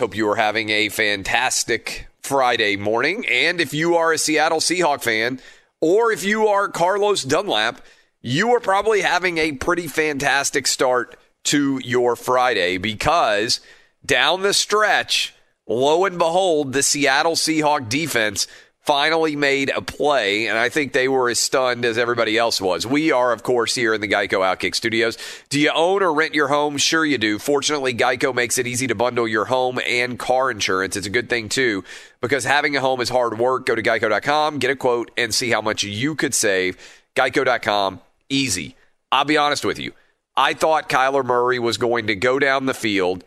[0.00, 3.26] Hope you are having a fantastic Friday morning.
[3.26, 5.40] And if you are a Seattle Seahawk fan,
[5.80, 7.80] or if you are Carlos Dunlap,
[8.22, 13.58] you are probably having a pretty fantastic start to your Friday because
[14.06, 15.34] down the stretch,
[15.66, 18.46] lo and behold, the Seattle Seahawk defense
[18.88, 22.86] finally made a play, and I think they were as stunned as everybody else was.
[22.86, 25.18] We are, of course, here in the Geico Outkick Studios.
[25.50, 26.78] Do you own or rent your home?
[26.78, 27.38] Sure, you do.
[27.38, 30.96] Fortunately, Geico makes it easy to bundle your home and car insurance.
[30.96, 31.84] It's a good thing, too,
[32.22, 33.66] because having a home is hard work.
[33.66, 36.78] Go to geico.com, get a quote, and see how much you could save.
[37.14, 38.00] Geico.com,
[38.30, 38.74] easy.
[39.12, 39.92] I'll be honest with you.
[40.34, 43.22] I thought Kyler Murray was going to go down the field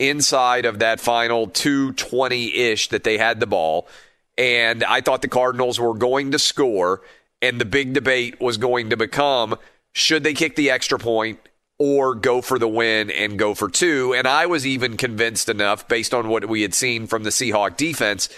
[0.00, 3.86] inside of that final 220 ish that they had the ball
[4.36, 7.02] and I thought the Cardinals were going to score,
[7.40, 9.56] and the big debate was going to become
[9.92, 11.38] should they kick the extra point
[11.78, 14.14] or go for the win and go for two.
[14.14, 17.76] And I was even convinced enough, based on what we had seen from the Seahawk
[17.76, 18.28] defense,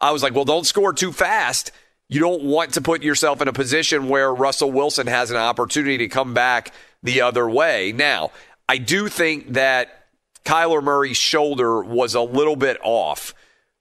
[0.00, 1.72] I was like, well, don't score too fast.
[2.08, 5.98] You don't want to put yourself in a position where Russell Wilson has an opportunity
[5.98, 6.72] to come back
[7.02, 7.92] the other way.
[7.92, 8.32] Now,
[8.68, 10.06] I do think that
[10.44, 13.34] Kyler Murray's shoulder was a little bit off.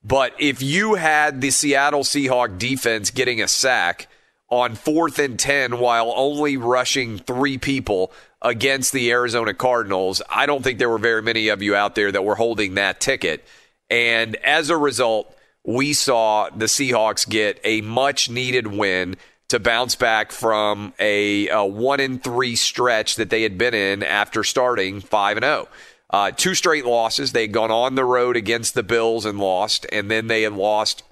[0.03, 4.07] But if you had the Seattle Seahawk defense getting a sack
[4.49, 8.11] on fourth and 10 while only rushing three people
[8.41, 12.11] against the Arizona Cardinals, I don't think there were very many of you out there
[12.11, 13.45] that were holding that ticket.
[13.89, 19.17] And as a result, we saw the Seahawks get a much needed win
[19.49, 24.03] to bounce back from a, a one in three stretch that they had been in
[24.03, 25.67] after starting five and zero.
[26.09, 27.31] Uh, two straight losses.
[27.31, 30.53] They had gone on the road against the Bills and lost, and then they had
[30.53, 31.03] lost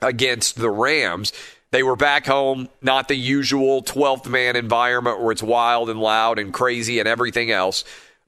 [0.00, 1.32] against the Rams.
[1.72, 6.38] They were back home, not the usual 12th man environment where it's wild and loud
[6.38, 7.82] and crazy and everything else.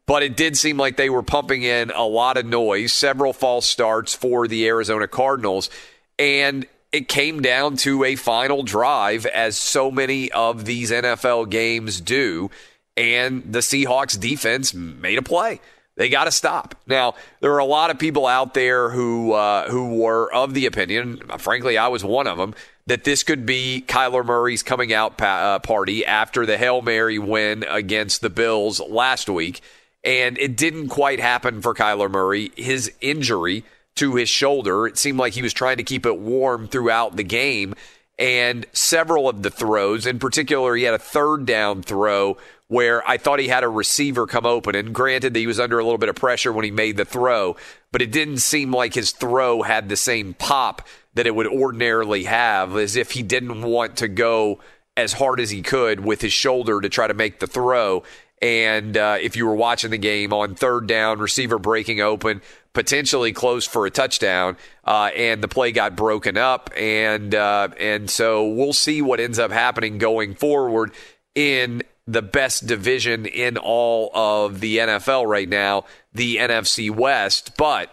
[0.06, 3.66] But it did seem like they were pumping in a lot of noise, several false
[3.66, 5.70] starts for the Arizona Cardinals.
[6.18, 12.00] And it came down to a final drive, as so many of these NFL games
[12.00, 12.50] do.
[12.96, 15.60] And the Seahawks defense made a play.
[15.96, 16.74] They got to stop.
[16.86, 20.66] Now, there are a lot of people out there who uh, who were of the
[20.66, 22.54] opinion, frankly, I was one of them,
[22.86, 27.18] that this could be Kyler Murray's coming out pa- uh, party after the Hail Mary
[27.18, 29.60] win against the Bills last week.
[30.02, 32.52] And it didn't quite happen for Kyler Murray.
[32.56, 33.64] His injury
[33.94, 37.22] to his shoulder, it seemed like he was trying to keep it warm throughout the
[37.22, 37.74] game.
[38.18, 42.36] And several of the throws, in particular, he had a third down throw
[42.74, 44.74] where I thought he had a receiver come open.
[44.74, 47.04] And granted that he was under a little bit of pressure when he made the
[47.04, 47.56] throw,
[47.92, 50.82] but it didn't seem like his throw had the same pop
[51.14, 54.58] that it would ordinarily have, as if he didn't want to go
[54.96, 58.02] as hard as he could with his shoulder to try to make the throw.
[58.42, 62.42] And uh, if you were watching the game on third down, receiver breaking open,
[62.72, 68.10] potentially close for a touchdown, uh, and the play got broken up, and uh, and
[68.10, 70.90] so we'll see what ends up happening going forward
[71.36, 77.90] in the best division in all of the NFL right now, the NFC West, but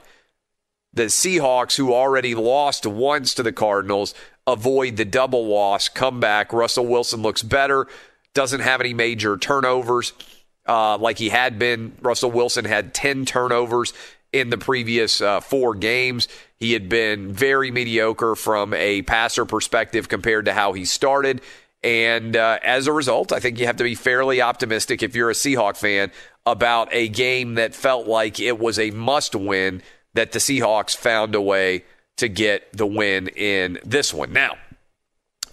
[0.94, 4.14] the Seahawks, who already lost once to the Cardinals,
[4.46, 6.52] avoid the double loss, come back.
[6.52, 7.88] Russell Wilson looks better,
[8.34, 10.14] doesn't have any major turnovers
[10.68, 11.94] uh, like he had been.
[12.02, 13.94] Russell Wilson had 10 turnovers
[14.34, 16.28] in the previous uh, four games.
[16.58, 21.42] He had been very mediocre from a passer perspective compared to how he started.
[21.84, 25.32] And uh, as a result, I think you have to be fairly optimistic if you're
[25.32, 26.12] a Seahawk fan
[26.46, 29.82] about a game that felt like it was a must win,
[30.14, 31.84] that the Seahawks found a way
[32.18, 34.32] to get the win in this one.
[34.32, 34.56] Now,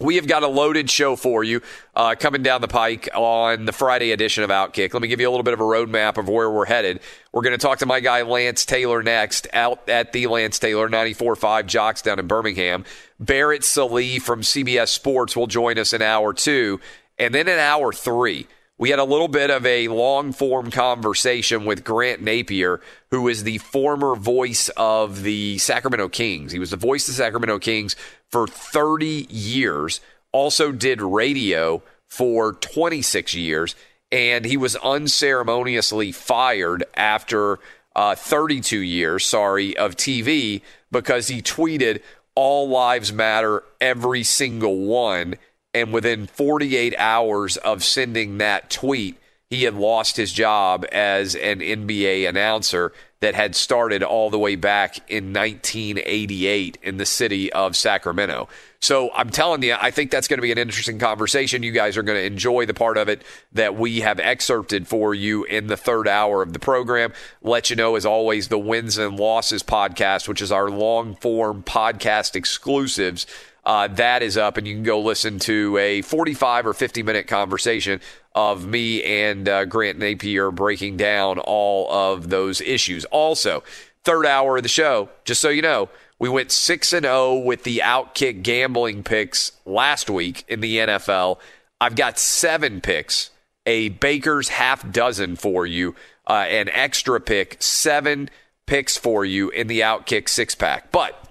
[0.00, 1.60] we have got a loaded show for you
[1.94, 4.92] uh, coming down the pike on the Friday edition of Outkick.
[4.92, 7.00] Let me give you a little bit of a roadmap of where we're headed.
[7.32, 10.88] We're going to talk to my guy Lance Taylor next, out at the Lance Taylor
[10.88, 12.84] 94.5 JOX down in Birmingham.
[13.18, 16.80] Barrett Sallee from CBS Sports will join us in hour two.
[17.18, 18.46] And then in hour three,
[18.78, 22.80] we had a little bit of a long form conversation with Grant Napear,
[23.10, 26.52] who is the former voice of the Sacramento Kings.
[26.52, 27.96] He was the voice of the Sacramento Kings
[28.30, 30.00] for 30 years,
[30.32, 33.74] also did radio for 26 years,
[34.10, 37.58] and he was unceremoniously fired after
[37.94, 42.00] uh, 32 years, sorry, of TV because he tweeted,
[42.34, 45.36] All lives matter, every single one
[45.74, 49.18] and within 48 hours of sending that tweet,
[49.50, 54.54] he had lost his job as an NBA announcer that had started all the way
[54.54, 58.48] back in 1988 in the city of Sacramento.
[58.80, 61.64] So I'm telling you, I think that's going to be an interesting conversation.
[61.64, 63.22] You guys are going to enjoy the part of it
[63.52, 67.12] that we have excerpted for you in the third hour of the program.
[67.42, 71.64] Let you know, as always, the wins and losses podcast, which is our long form
[71.64, 73.26] podcast exclusives
[73.68, 77.26] uh, that is up, and you can go listen to a 45 or 50 minute
[77.26, 78.00] conversation
[78.34, 83.04] of me and uh, Grant Napear breaking down all of those issues.
[83.06, 83.62] Also,
[84.04, 87.64] third hour of the show, just so you know, we went 6 and 0 with
[87.64, 91.38] the outkick gambling picks last week in the NFL.
[91.78, 93.32] I've got seven picks,
[93.66, 95.94] a Baker's half dozen for you,
[96.26, 98.30] uh, an extra pick, seven
[98.64, 100.90] picks for you in the outkick six pack.
[100.90, 101.27] But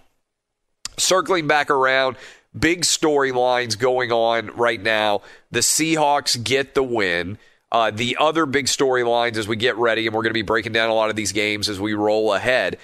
[0.97, 2.17] circling back around,
[2.57, 5.21] big storylines going on right now.
[5.51, 7.37] The Seahawks get the win.
[7.71, 10.71] Uh, the other big storylines as we get ready, and we're going to be breaking
[10.71, 12.77] down a lot of these games as we roll ahead.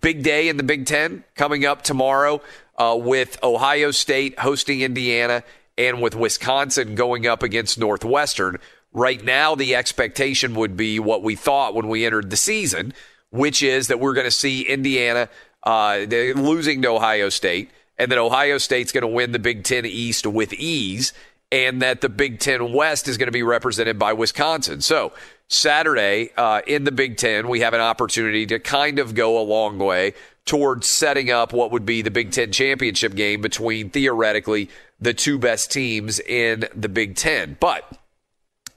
[0.00, 2.42] Big day in the Big Ten coming up tomorrow
[2.76, 5.42] uh, with Ohio State hosting Indiana
[5.78, 8.58] and with Wisconsin going up against Northwestern.
[8.92, 12.92] Right now, the expectation would be what we thought when we entered the season,
[13.30, 15.28] which is that we're going to see Indiana
[15.66, 19.84] uh, losing to Ohio State, and that Ohio State's going to win the Big Ten
[19.84, 21.12] East with ease,
[21.50, 24.80] and that the Big Ten West is going to be represented by Wisconsin.
[24.80, 25.12] So,
[25.48, 29.42] Saturday uh, in the Big Ten, we have an opportunity to kind of go a
[29.42, 34.70] long way towards setting up what would be the Big Ten championship game between theoretically
[35.00, 37.56] the two best teams in the Big Ten.
[37.58, 37.84] But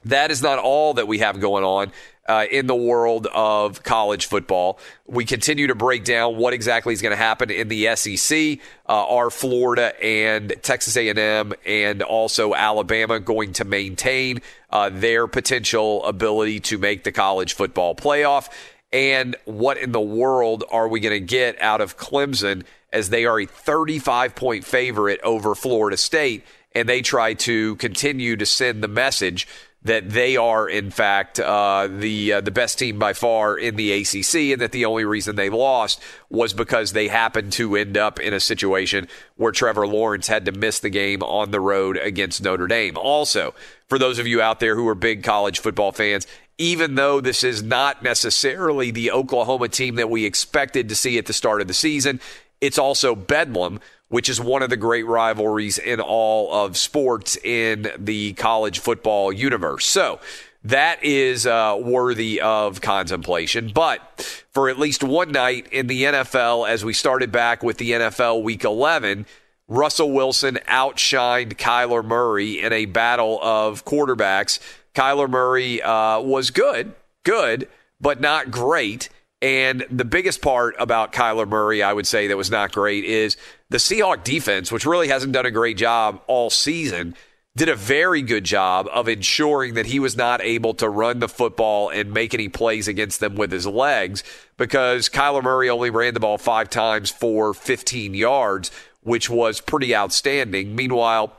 [0.05, 1.91] that is not all that we have going on
[2.29, 4.77] uh, in the world of college football.
[5.07, 8.59] We continue to break down what exactly is going to happen in the SEC.
[8.88, 16.05] Uh, are Florida and Texas A&M and also Alabama going to maintain uh, their potential
[16.05, 18.50] ability to make the college football playoff?
[18.93, 23.25] And what in the world are we going to get out of Clemson as they
[23.25, 26.43] are a 35 point favorite over Florida State?
[26.75, 29.48] And they try to continue to send the message
[29.83, 33.93] that they are in fact uh, the uh, the best team by far in the
[33.93, 38.19] ACC, and that the only reason they lost was because they happened to end up
[38.19, 39.07] in a situation
[39.38, 42.98] where Trevor Lawrence had to miss the game on the road against Notre Dame.
[42.98, 43.53] Also,
[43.88, 47.43] for those of you out there who are big college football fans, even though this
[47.43, 51.67] is not necessarily the Oklahoma team that we expected to see at the start of
[51.67, 52.19] the season,
[52.59, 57.91] it's also Bedlam which is one of the great rivalries in all of sports in
[57.97, 59.85] the college football universe.
[59.85, 60.19] So
[60.63, 63.71] that is uh, worthy of contemplation.
[63.73, 67.91] But for at least one night in the NFL, as we started back with the
[67.91, 69.25] NFL Week 11,
[69.67, 74.59] Russell Wilson outshined Kyler Murray in a battle of quarterbacks.
[74.95, 77.69] Kyler Murray uh, was good, good,
[78.01, 79.09] but not great.
[79.41, 83.38] And the biggest part about Kyler Murray, I would say, that was not great is
[83.69, 87.15] the Seahawk defense, which really hasn't done a great job all season,
[87.55, 91.27] did a very good job of ensuring that he was not able to run the
[91.29, 94.24] football and make any plays against them with his legs
[94.58, 99.96] because Kyler Murray only ran the ball five times for 15 yards, which was pretty
[99.96, 100.75] outstanding.
[100.75, 101.34] Meanwhile,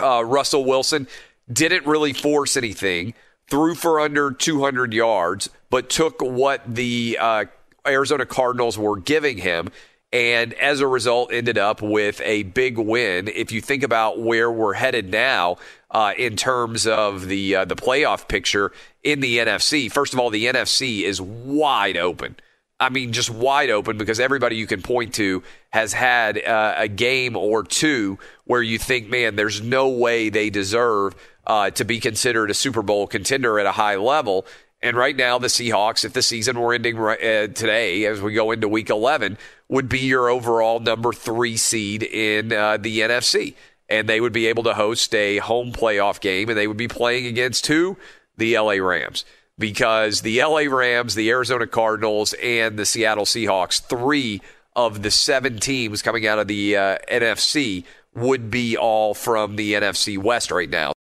[0.00, 1.08] uh, Russell Wilson
[1.52, 3.14] didn't really force anything,
[3.50, 7.44] threw for under 200 yards, but took what the uh,
[7.86, 9.70] Arizona Cardinals were giving him
[10.12, 13.28] and as a result ended up with a big win.
[13.28, 15.58] If you think about where we're headed now
[15.90, 20.30] uh, in terms of the uh, the playoff picture in the NFC, first of all,
[20.30, 22.36] the NFC is wide open.
[22.80, 26.86] I mean, just wide open because everybody you can point to has had uh, a
[26.86, 31.16] game or two where you think, man, there's no way they deserve
[31.46, 34.46] uh, to be considered a Super Bowl contender at a high level.
[34.80, 37.16] And right now, the Seahawks, if the season were ending uh,
[37.48, 42.52] today as we go into week 11, would be your overall number three seed in
[42.52, 43.54] uh, the NFC.
[43.88, 46.88] And they would be able to host a home playoff game, and they would be
[46.88, 47.96] playing against who?
[48.36, 49.24] The LA Rams.
[49.58, 54.40] Because the LA Rams, the Arizona Cardinals, and the Seattle Seahawks, three
[54.76, 57.84] of the seven teams coming out of the uh, NFC,
[58.14, 60.92] would be all from the NFC West right now.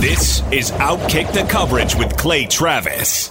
[0.00, 3.30] This is Outkick the Coverage with Clay Travis.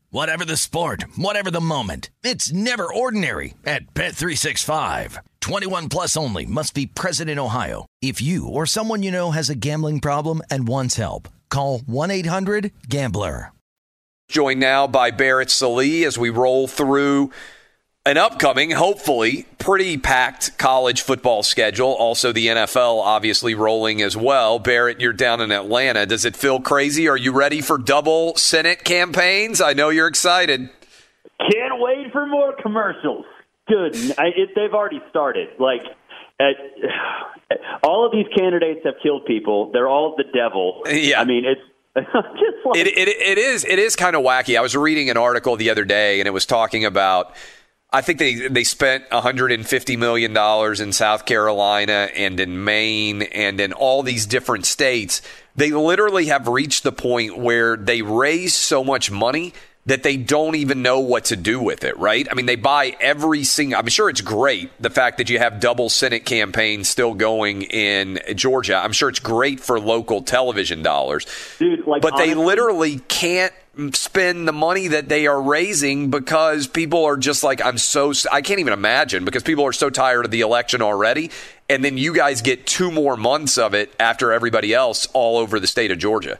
[0.13, 2.09] Whatever the sport, whatever the moment.
[2.21, 5.19] It's never ordinary at Bet365.
[5.39, 7.85] 21 plus only must be present in Ohio.
[8.01, 13.53] If you or someone you know has a gambling problem and wants help, call 1-800-GAMBLER.
[14.27, 17.31] Joined now by Barrett Sallee as we roll through
[18.05, 21.89] an upcoming, hopefully, pretty packed college football schedule.
[21.93, 24.57] Also, the NFL obviously rolling as well.
[24.57, 26.05] Barrett, you're down in Atlanta.
[26.05, 27.07] Does it feel crazy?
[27.07, 29.61] Are you ready for double Senate campaigns?
[29.61, 30.69] I know you're excited.
[31.39, 33.25] Can't wait for more commercials.
[33.67, 33.95] Good.
[34.17, 35.49] I, it, they've already started.
[35.59, 35.83] Like,
[36.39, 36.55] at,
[37.83, 39.71] all of these candidates have killed people.
[39.71, 40.81] They're all the devil.
[40.87, 41.21] Yeah.
[41.21, 41.61] I mean, it's
[41.95, 44.57] just like It, it, it is it is kind of wacky.
[44.57, 47.35] I was reading an article the other day, and it was talking about.
[47.93, 53.59] I think they they spent 150 million dollars in South Carolina and in Maine and
[53.59, 55.21] in all these different states.
[55.57, 59.53] They literally have reached the point where they raise so much money
[59.85, 62.27] that they don't even know what to do with it, right?
[62.29, 63.79] I mean, they buy every single.
[63.79, 68.19] I'm sure it's great the fact that you have double Senate campaigns still going in
[68.35, 68.75] Georgia.
[68.75, 71.25] I'm sure it's great for local television dollars,
[71.57, 71.87] dude.
[71.87, 73.53] Like, but they literally can't
[73.93, 78.13] spend the money that they are raising because people are just like, I'm so.
[78.31, 81.31] I can't even imagine because people are so tired of the election already,
[81.69, 85.59] and then you guys get two more months of it after everybody else all over
[85.59, 86.37] the state of Georgia.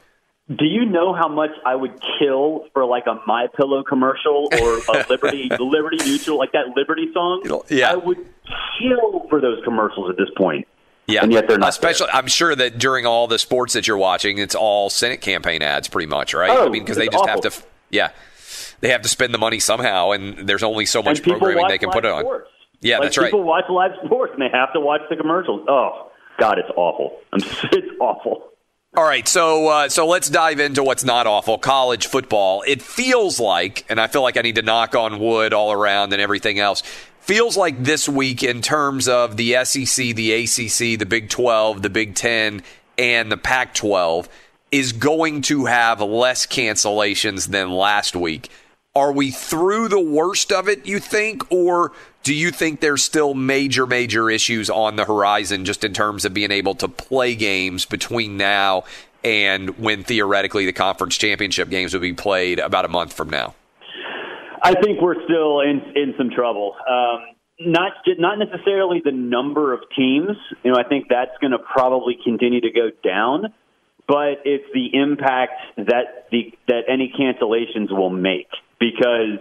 [0.58, 4.80] Do you know how much I would kill for like a My Pillow commercial or
[4.80, 7.44] a Liberty Liberty Mutual, like that Liberty song?
[7.70, 7.92] Yeah.
[7.92, 8.18] I would
[8.80, 10.68] kill for those commercials at this point.
[11.08, 13.98] Yeah, And yet they're not Especially, I'm sure that during all the sports that you're
[13.98, 16.50] watching, it's all Senate campaign ads, pretty much, right?
[16.50, 17.52] Oh, I mean, because they just have to,
[17.90, 18.12] yeah,
[18.82, 21.90] they have to spend the money somehow, and there's only so much programming they can
[21.90, 22.22] put it on.
[22.24, 22.50] sports.
[22.82, 23.26] Yeah, like, that's right.
[23.26, 25.66] People watch live sports and they have to watch the commercials.
[25.68, 27.20] Oh God, it's awful.
[27.32, 27.40] I'm,
[27.72, 28.51] it's awful.
[28.94, 31.58] All right, so uh, so let's dive into what's not awful.
[31.58, 32.62] College football.
[32.68, 36.12] It feels like, and I feel like I need to knock on wood all around
[36.12, 36.84] and everything else.
[37.22, 41.90] Feels like this week, in terms of the SEC, the ACC, the Big 12, the
[41.90, 42.64] Big 10,
[42.98, 44.28] and the Pac 12,
[44.72, 48.50] is going to have less cancellations than last week.
[48.94, 51.50] Are we through the worst of it, you think?
[51.50, 51.94] Or
[52.24, 56.34] do you think there's still major, major issues on the horizon just in terms of
[56.34, 58.84] being able to play games between now
[59.24, 63.56] and when theoretically the conference championship games will be played about a month from now?
[64.64, 66.76] I think we're still in in some trouble.
[66.88, 70.38] Um, not not necessarily the number of teams.
[70.64, 73.54] You know, I think that's going to probably continue to go down,
[74.08, 78.50] but it's the impact that the that any cancellations will make
[78.82, 79.38] because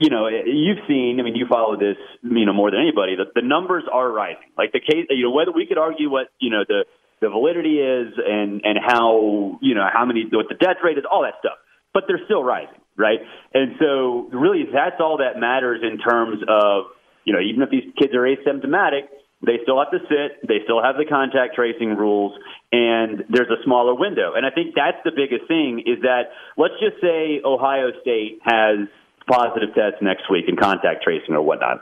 [0.00, 1.20] you know you've seen.
[1.20, 3.14] I mean, you follow this you know more than anybody.
[3.20, 4.48] The, the numbers are rising.
[4.56, 6.88] Like the case, you know, whether we could argue what you know the
[7.20, 11.04] the validity is and and how you know how many what the death rate is,
[11.04, 11.60] all that stuff,
[11.92, 13.18] but they're still rising right?
[13.52, 16.84] And so really that's all that matters in terms of,
[17.24, 19.10] you know, even if these kids are asymptomatic,
[19.46, 22.32] they still have to sit, they still have the contact tracing rules,
[22.72, 24.34] and there's a smaller window.
[24.34, 28.88] And I think that's the biggest thing is that let's just say Ohio State has
[29.26, 31.80] positive tests next week in contact tracing or whatnot.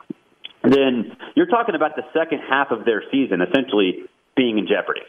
[0.63, 5.03] Then you're talking about the second half of their season essentially being in jeopardy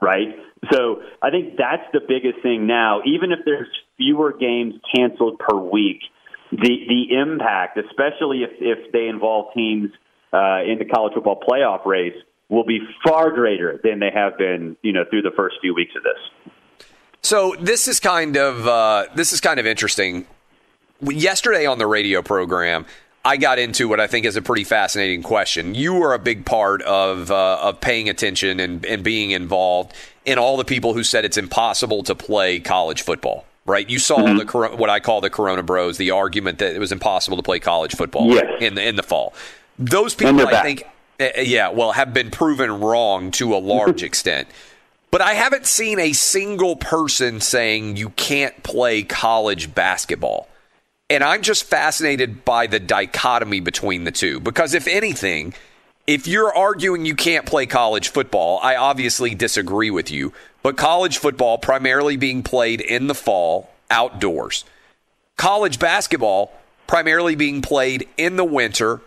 [0.00, 0.28] right?
[0.72, 3.02] So I think that's the biggest thing now.
[3.04, 6.00] Even if there's fewer games canceled per week,
[6.50, 9.90] the the impact, especially if if they involve teams
[10.32, 12.14] uh, in the college football playoff race,
[12.48, 15.92] will be far greater than they have been, you know, through the first few weeks
[15.96, 16.50] of this.
[17.22, 20.26] So this is kind of uh, this is kind of interesting.
[21.02, 22.86] Yesterday on the radio program,
[23.24, 25.74] I got into what I think is a pretty fascinating question.
[25.74, 30.38] You were a big part of uh, of paying attention and, and being involved in
[30.38, 33.44] all the people who said it's impossible to play college football.
[33.66, 33.88] Right?
[33.88, 37.36] You saw the what I call the Corona Bros, the argument that it was impossible
[37.36, 38.44] to play college football Yes.
[38.60, 39.34] in the in the fall.
[39.80, 40.84] Those people, I think,
[41.18, 44.46] uh, yeah, well, have been proven wrong to a large extent.
[45.10, 50.48] But I haven't seen a single person saying you can't play college basketball.
[51.08, 54.38] And I'm just fascinated by the dichotomy between the two.
[54.38, 55.54] Because if anything,
[56.06, 60.32] if you're arguing you can't play college football, I obviously disagree with you.
[60.62, 64.64] But college football primarily being played in the fall, outdoors.
[65.36, 66.52] College basketball
[66.86, 69.00] primarily being played in the winter,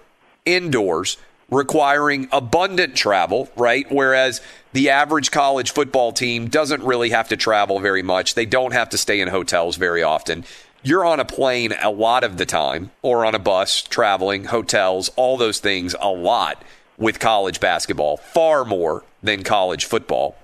[0.45, 1.17] indoors,
[1.49, 3.85] requiring abundant travel, right?
[3.91, 4.41] Whereas
[4.73, 8.35] the average college football team doesn't really have to travel very much.
[8.35, 10.45] They don't have to stay in hotels very often.
[10.81, 15.09] You're on a plane a lot of the time, or on a bus, traveling, hotels,
[15.15, 16.61] all those things a lot
[16.97, 20.35] with college basketball, far more than college football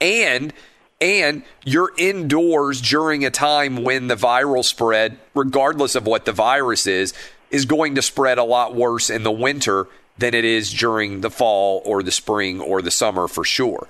[0.00, 0.52] and
[0.98, 6.86] and you're indoors during a time when the viral spread regardless of what the virus
[6.86, 7.12] is
[7.50, 9.86] is going to spread a lot worse in the winter
[10.18, 13.86] than it is during the fall or the spring or the summer for sure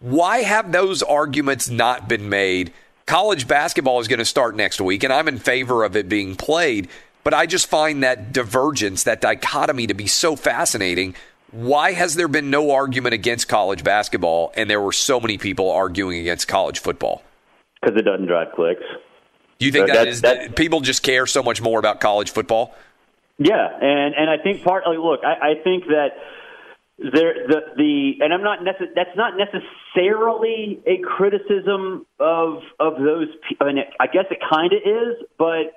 [0.00, 2.72] why have those arguments not been made
[3.06, 6.34] college basketball is going to start next week and i'm in favor of it being
[6.36, 6.88] played
[7.22, 11.14] But I just find that divergence, that dichotomy to be so fascinating.
[11.52, 15.70] Why has there been no argument against college basketball and there were so many people
[15.70, 17.22] arguing against college football?
[17.82, 18.82] Because it doesn't drive clicks.
[19.58, 22.00] Do you think So that that's- is that's- people just care so much more about
[22.00, 22.74] college football?
[23.42, 26.08] Yeah, and and I think part like look, I, I think that
[26.98, 33.28] there the the and I'm not necess- that's not necessarily a criticism of of those.
[33.58, 35.72] I mean, I guess it kind of is, but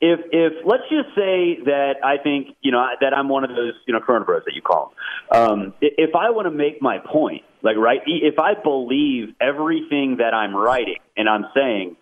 [0.00, 3.72] if if let's just say that I think you know that I'm one of those
[3.86, 4.92] you know Corona Bros that you call
[5.32, 5.42] them.
[5.42, 10.34] Um, if I want to make my point, like right, if I believe everything that
[10.34, 11.96] I'm writing and I'm saying,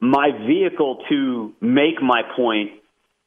[0.00, 2.72] my vehicle to make my point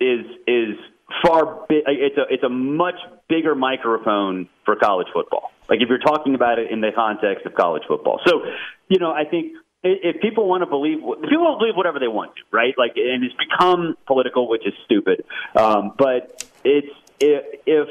[0.01, 0.75] is is
[1.23, 2.95] far bi- it's a it's a much
[3.29, 5.51] bigger microphone for college football.
[5.69, 8.19] Like if you're talking about it in the context of college football.
[8.25, 8.41] So,
[8.89, 12.35] you know, I think if people want to believe people will believe whatever they want
[12.35, 12.73] to, right?
[12.77, 15.23] Like and it's become political, which is stupid.
[15.55, 17.87] Um, but it's if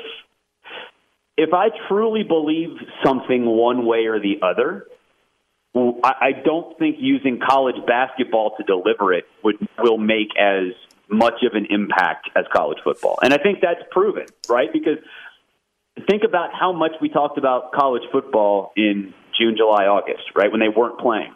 [1.36, 4.86] if I truly believe something one way or the other,
[5.74, 10.74] I don't think using college basketball to deliver it would will make as
[11.10, 14.72] much of an impact as college football, and I think that's proven, right?
[14.72, 14.98] Because
[16.08, 20.50] think about how much we talked about college football in June, July, August, right?
[20.50, 21.34] When they weren't playing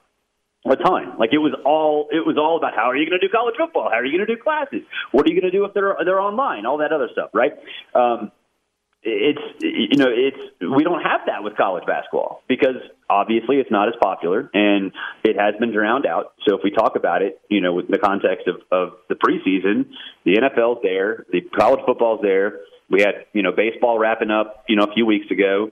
[0.66, 1.18] a ton.
[1.18, 3.54] Like it was all it was all about how are you going to do college
[3.58, 3.88] football?
[3.90, 4.80] How are you going to do classes?
[5.12, 6.66] What are you going to do if they're they're online?
[6.66, 7.52] All that other stuff, right?
[7.94, 8.32] Um,
[9.04, 12.76] it's you know it's we don't have that with college basketball because
[13.10, 16.32] obviously it's not as popular and it has been drowned out.
[16.48, 19.90] So if we talk about it, you know, with the context of, of the preseason,
[20.24, 22.60] the NFL's there, the college football's there.
[22.88, 25.70] We had you know baseball wrapping up you know a few weeks ago.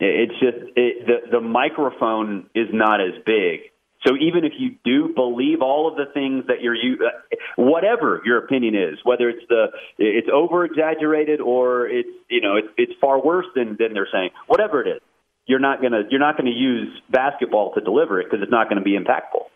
[0.00, 3.60] It's just it, the the microphone is not as big.
[4.06, 8.22] So even if you do believe all of the things that you're you, uh, whatever
[8.24, 9.66] your opinion is, whether it's the
[9.98, 14.30] it's over exaggerated or it's you know it's it's far worse than than they're saying,
[14.46, 15.00] whatever it is,
[15.46, 18.80] you're not gonna you're not gonna use basketball to deliver it because it's not to
[18.80, 19.46] be impactful.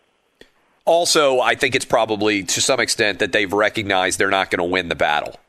[0.85, 4.65] Also, I think it's probably to some extent that they've recognized they're not going to
[4.65, 5.39] win the battle,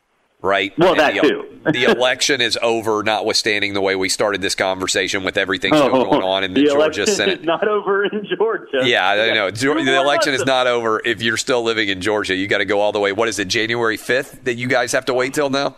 [0.44, 0.72] right?
[0.78, 1.61] Well, And that the, too.
[1.72, 6.22] the election is over, notwithstanding the way we started this conversation with everything still going
[6.22, 7.40] on in the, Georgia election Senate.
[7.40, 8.80] is not over in Georgia.
[8.85, 9.50] Yeah, I know.
[9.50, 12.35] The election is not over if you're still living in Georgia.
[12.37, 13.12] You got to go all the way.
[13.12, 15.76] What is it, January 5th that you guys have to wait till now?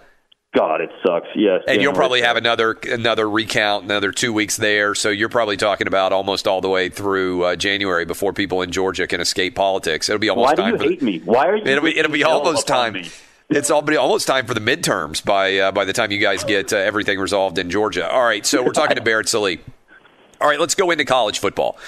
[0.56, 1.26] God, it sucks.
[1.34, 2.24] Yes, And you'll probably 5th.
[2.24, 4.94] have another another recount, another two weeks there.
[4.94, 8.70] So you're probably talking about almost all the way through uh, January before people in
[8.72, 10.08] Georgia can escape politics.
[10.08, 11.18] It'll be almost Why do time you for the- hate me?
[11.24, 11.64] Why are you?
[11.66, 12.94] It'll be it'll be almost time.
[12.94, 13.08] me?
[13.48, 16.72] It's all almost time for the midterms by uh, by the time you guys get
[16.72, 18.10] uh, everything resolved in Georgia.
[18.10, 19.60] All right, so we're talking to Barrett Sallee.
[20.40, 21.78] All right, let's go into college football.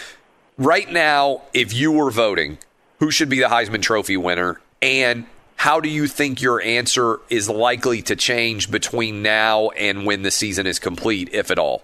[0.57, 2.59] Right now, if you were voting,
[3.01, 7.49] who should be the Heisman Trophy winner, and how do you think your answer is
[7.49, 11.83] likely to change between now and when the season is complete, if at all?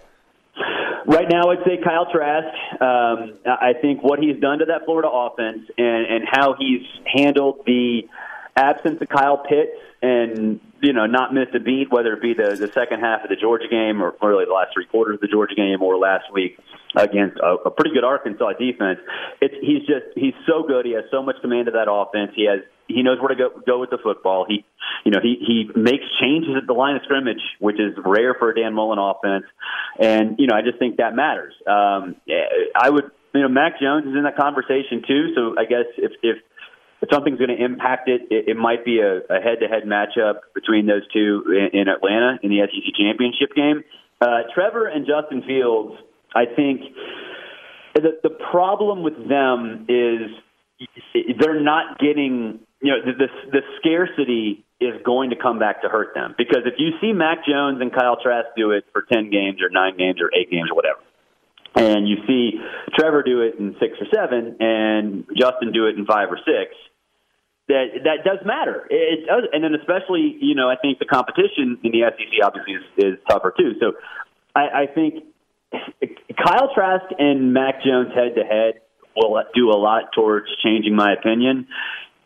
[1.05, 2.47] Right now, I'd say Kyle Trask.
[2.81, 7.63] Um, I think what he's done to that Florida offense and, and how he's handled
[7.65, 8.07] the
[8.55, 12.55] absence of Kyle Pitts and you know not missed a beat, whether it be the,
[12.55, 15.27] the second half of the Georgia game or really the last three quarters of the
[15.27, 16.57] Georgia game or last week
[16.95, 18.99] against a, a pretty good Arkansas defense.
[19.41, 20.85] It's he's just he's so good.
[20.85, 22.31] He has so much command of that offense.
[22.35, 24.45] He has he knows where to go go with the football.
[24.47, 24.63] He
[25.03, 28.51] you know he he makes changes at the line of scrimmage, which is rare for
[28.51, 29.45] a Dan Mullen offense.
[29.99, 31.53] And you know I just think that matters.
[31.67, 32.15] Um,
[32.75, 35.33] I would you know Mac Jones is in that conversation too.
[35.35, 36.37] So I guess if if
[37.05, 40.87] if something's going to impact it, it, it might be a, a head-to-head matchup between
[40.87, 43.83] those two in, in Atlanta in the SEC championship game.
[44.21, 45.93] Uh, Trevor and Justin Fields,
[46.33, 46.81] I think
[47.93, 50.33] the, the problem with them is
[51.39, 55.87] they're not getting, you know, the, the, the scarcity is going to come back to
[55.87, 59.29] hurt them because if you see Mac Jones and Kyle Trask do it for 10
[59.29, 60.99] games or nine games or eight games or whatever,
[61.75, 62.59] and you see
[62.97, 66.73] Trevor do it in six or seven, and Justin do it in five or six.
[67.67, 68.85] That that does matter.
[68.89, 72.73] It does, and then especially you know I think the competition in the SEC obviously
[72.73, 73.73] is, is tougher too.
[73.79, 73.93] So
[74.55, 75.23] I, I think
[76.37, 78.81] Kyle Trask and Mac Jones head to head
[79.15, 81.67] will do a lot towards changing my opinion.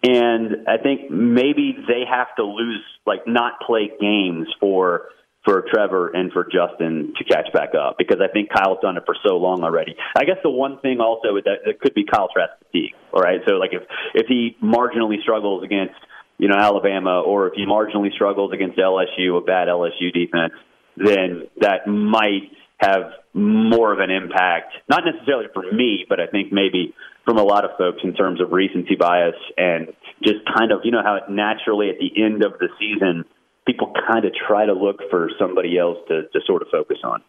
[0.02, 5.10] And I think maybe they have to lose, like not play games for
[5.46, 9.04] for Trevor and for Justin to catch back up because I think Kyle's done it
[9.06, 9.96] for so long already.
[10.16, 12.94] I guess the one thing also is that it could be Kyle Trask fatigue.
[13.14, 15.96] All right, so like if if he marginally struggles against
[16.38, 20.54] you know Alabama or if he marginally struggles against LSU, a bad LSU defense,
[20.98, 24.74] then that might have more of an impact.
[24.90, 26.94] Not necessarily for me, but I think maybe
[27.26, 29.88] from a lot of folks in terms of recency bias and
[30.24, 33.26] just kind of, you know, how it naturally at the end of the season,
[33.70, 37.22] people kind of try to look for somebody else to, to sort of focus on.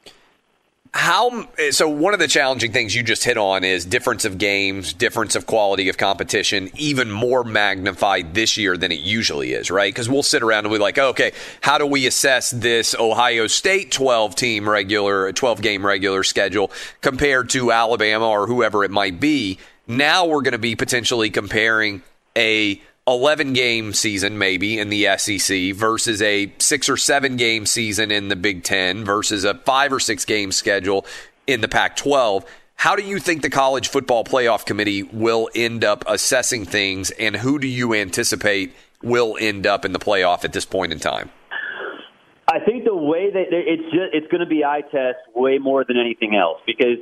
[0.93, 1.89] How so?
[1.89, 5.47] One of the challenging things you just hit on is difference of games, difference of
[5.47, 9.93] quality of competition, even more magnified this year than it usually is, right?
[9.95, 13.93] Because we'll sit around and be like, okay, how do we assess this Ohio State
[13.93, 16.73] 12 team regular, 12 game regular schedule
[17.03, 19.59] compared to Alabama or whoever it might be?
[19.87, 22.03] Now we're going to be potentially comparing
[22.37, 28.13] a 11 game season maybe in the SEC versus a 6 or 7 game season
[28.13, 31.05] in the Big 10 versus a 5 or 6 game schedule
[31.49, 32.45] in the Pac 12.
[32.77, 37.35] How do you think the college football playoff committee will end up assessing things and
[37.35, 41.31] who do you anticipate will end up in the playoff at this point in time?
[42.49, 45.85] I think the way that it's just it's going to be eye test way more
[45.85, 46.99] than anything else because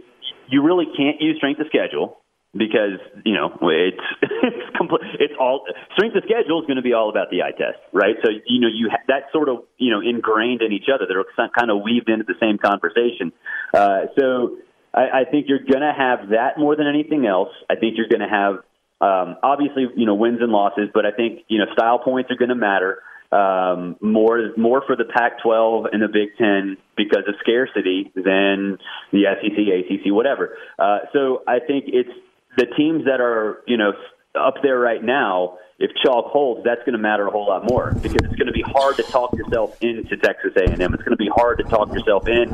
[0.48, 2.18] you really can't use strength of schedule
[2.58, 6.92] because you know it's it's complete, it's all strength of schedule is going to be
[6.92, 8.16] all about the eye test, right?
[8.22, 11.06] So you know you ha- that sort of you know ingrained in each other.
[11.08, 11.24] They're
[11.56, 13.32] kind of weaved into the same conversation.
[13.72, 14.58] Uh, so
[14.92, 17.50] I, I think you're going to have that more than anything else.
[17.70, 18.54] I think you're going to have
[19.00, 22.36] um, obviously you know wins and losses, but I think you know style points are
[22.36, 27.34] going to matter um, more more for the Pac-12 and the Big Ten because of
[27.40, 28.78] scarcity than
[29.12, 30.56] the SEC, ACC, whatever.
[30.78, 32.10] Uh, so I think it's
[32.58, 33.92] the teams that are, you know,
[34.34, 37.92] up there right now, if chalk holds, that's going to matter a whole lot more
[38.02, 40.92] because it's going to be hard to talk yourself into Texas A&M.
[40.92, 42.48] It's going to be hard to talk yourself in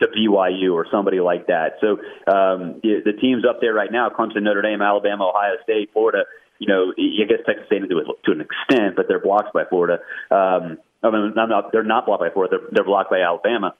[0.00, 1.76] to BYU or somebody like that.
[1.80, 1.92] So
[2.32, 6.24] um, the, the teams up there right now, Clemson, Notre Dame, Alabama, Ohio State, Florida,
[6.58, 10.00] you know, I guess Texas A&M do to an extent, but they're blocked by Florida.
[10.30, 12.56] Um, I mean, I'm not, they're not blocked by Florida.
[12.56, 13.74] They're, they're blocked by Alabama.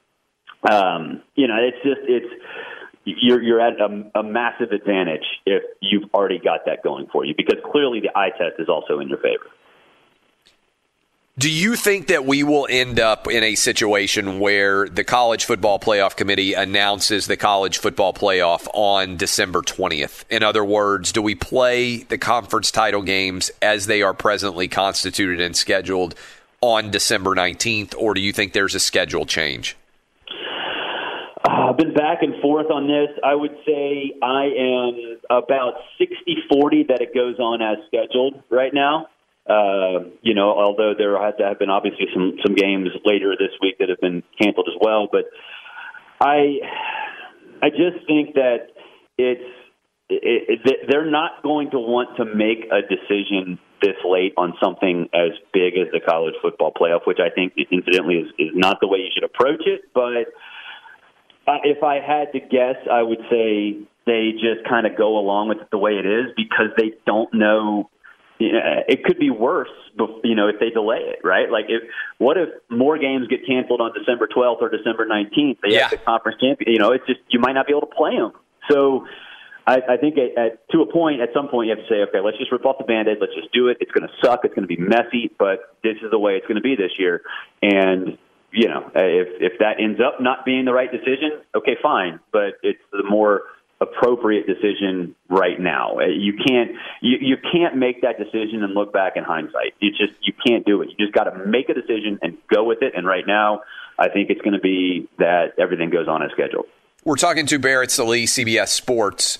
[0.68, 2.32] Um, you know, it's just it's
[3.04, 7.34] you're you're at a, a massive advantage if you've already got that going for you
[7.36, 9.46] because clearly the eye test is also in your favor.
[11.38, 15.78] Do you think that we will end up in a situation where the College Football
[15.78, 20.24] Playoff Committee announces the College Football Playoff on December 20th?
[20.28, 25.40] In other words, do we play the conference title games as they are presently constituted
[25.40, 26.14] and scheduled
[26.60, 29.74] on December 19th, or do you think there's a schedule change?
[31.72, 33.08] I've been back and forth on this.
[33.24, 38.74] I would say I am about 60 40 that it goes on as scheduled right
[38.74, 39.06] now.
[39.48, 43.78] Uh, you know, although there have, have been obviously some, some games later this week
[43.78, 45.08] that have been canceled as well.
[45.10, 45.24] But
[46.20, 46.60] I,
[47.62, 48.68] I just think that
[49.16, 49.48] it's,
[50.10, 55.08] it, it, they're not going to want to make a decision this late on something
[55.14, 58.88] as big as the college football playoff, which I think, incidentally, is, is not the
[58.88, 59.88] way you should approach it.
[59.94, 60.28] But
[61.46, 65.48] uh, if I had to guess, I would say they just kind of go along
[65.48, 67.90] with it the way it is because they don't know.
[68.38, 69.70] You know it could be worse,
[70.24, 71.48] you know, if they delay it, right?
[71.50, 71.82] Like, if
[72.18, 75.58] what if more games get canceled on December 12th or December 19th?
[75.62, 75.82] They yeah.
[75.82, 76.72] have the conference champion.
[76.72, 78.32] You know, it's just you might not be able to play them.
[78.68, 79.06] So,
[79.66, 82.02] I, I think at, at, to a point, at some point, you have to say,
[82.08, 83.18] okay, let's just rip off the band-aid.
[83.20, 83.76] Let's just do it.
[83.80, 84.40] It's going to suck.
[84.44, 86.92] It's going to be messy, but this is the way it's going to be this
[86.98, 87.22] year.
[87.60, 88.18] And
[88.52, 92.20] you know, if if that ends up not being the right decision, okay, fine.
[92.32, 93.42] But it's the more
[93.82, 95.98] appropriate decision right now.
[95.98, 99.74] Uh, you can't you, you can't make that decision and look back in hindsight.
[99.80, 100.90] You just you can't do it.
[100.90, 102.92] You just got to make a decision and go with it.
[102.96, 103.62] And right now,
[103.98, 106.66] I think it's going to be that everything goes on as scheduled.
[107.04, 109.38] We're talking to Barrett Sallee, CBS Sports.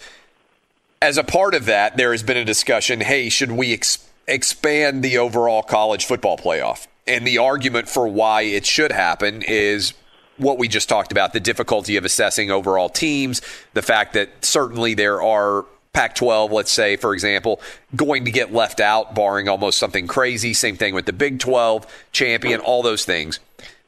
[1.01, 3.01] As a part of that, there has been a discussion.
[3.01, 6.87] Hey, should we ex- expand the overall college football playoff?
[7.07, 9.95] And the argument for why it should happen is
[10.39, 13.43] what we just talked about the difficulty of assessing overall teams,
[13.75, 17.61] the fact that certainly there are Pac 12, let's say, for example,
[17.95, 20.55] going to get left out, barring almost something crazy.
[20.55, 23.41] Same thing with the Big 12 champion, all those things.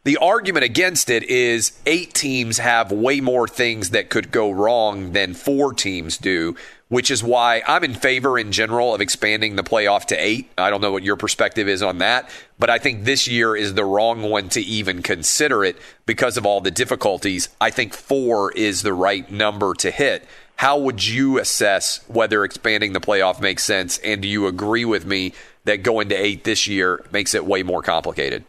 [0.04, 5.12] The argument against it is eight teams have way more things that could go wrong
[5.12, 6.56] than four teams do,
[6.94, 10.48] which is why I'm in favor in general of expanding the playoff to eight.
[10.56, 13.74] I don't know what your perspective is on that, but I think this year is
[13.74, 15.76] the wrong one to even consider it
[16.06, 17.48] because of all the difficulties.
[17.60, 20.24] I think four is the right number to hit.
[20.54, 23.98] How would you assess whether expanding the playoff makes sense?
[23.98, 25.32] And do you agree with me
[25.64, 28.44] that going to eight this year makes it way more complicated?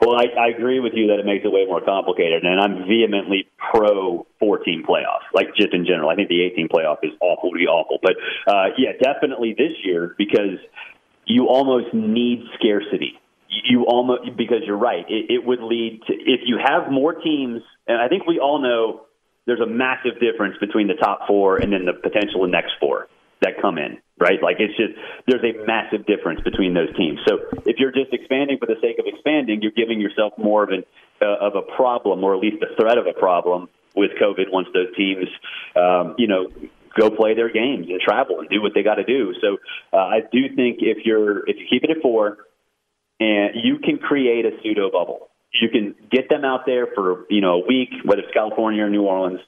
[0.00, 2.88] Well, I, I agree with you that it makes it way more complicated, and I'm
[2.88, 6.08] vehemently pro 14 playoffs, like just in general.
[6.08, 9.72] I think the 18 playoff is awful to be awful, but uh, yeah, definitely this
[9.84, 10.56] year because
[11.26, 13.20] you almost need scarcity.
[13.48, 15.04] You almost because you're right.
[15.08, 18.62] It, it would lead to if you have more teams, and I think we all
[18.62, 19.02] know
[19.46, 23.08] there's a massive difference between the top four and then the potential the next four.
[23.40, 24.42] That come in, right?
[24.42, 24.92] Like it's just
[25.26, 27.18] there's a massive difference between those teams.
[27.26, 30.70] So if you're just expanding for the sake of expanding, you're giving yourself more of
[30.70, 30.84] an
[31.22, 34.68] uh, of a problem, or at least the threat of a problem with COVID once
[34.72, 35.26] those teams,
[35.76, 36.46] um, you know,
[36.98, 39.34] go play their games and travel and do what they got to do.
[39.40, 39.58] So
[39.92, 42.38] uh, I do think if you're if you keep it at four,
[43.18, 45.28] and you can create a pseudo bubble,
[45.60, 48.90] you can get them out there for you know a week, whether it's California or
[48.90, 49.40] New Orleans,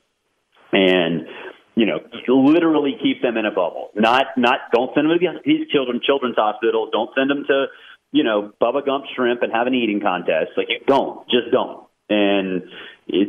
[0.73, 1.27] and
[1.75, 3.91] you know literally keep them in a bubble.
[3.95, 6.91] Not not don't send them to these children children's hospitals.
[6.93, 7.67] Don't send them to
[8.13, 10.53] you know Bubba Gump Shrimp and have an eating contest.
[10.57, 11.87] Like don't, just don't.
[12.09, 12.63] And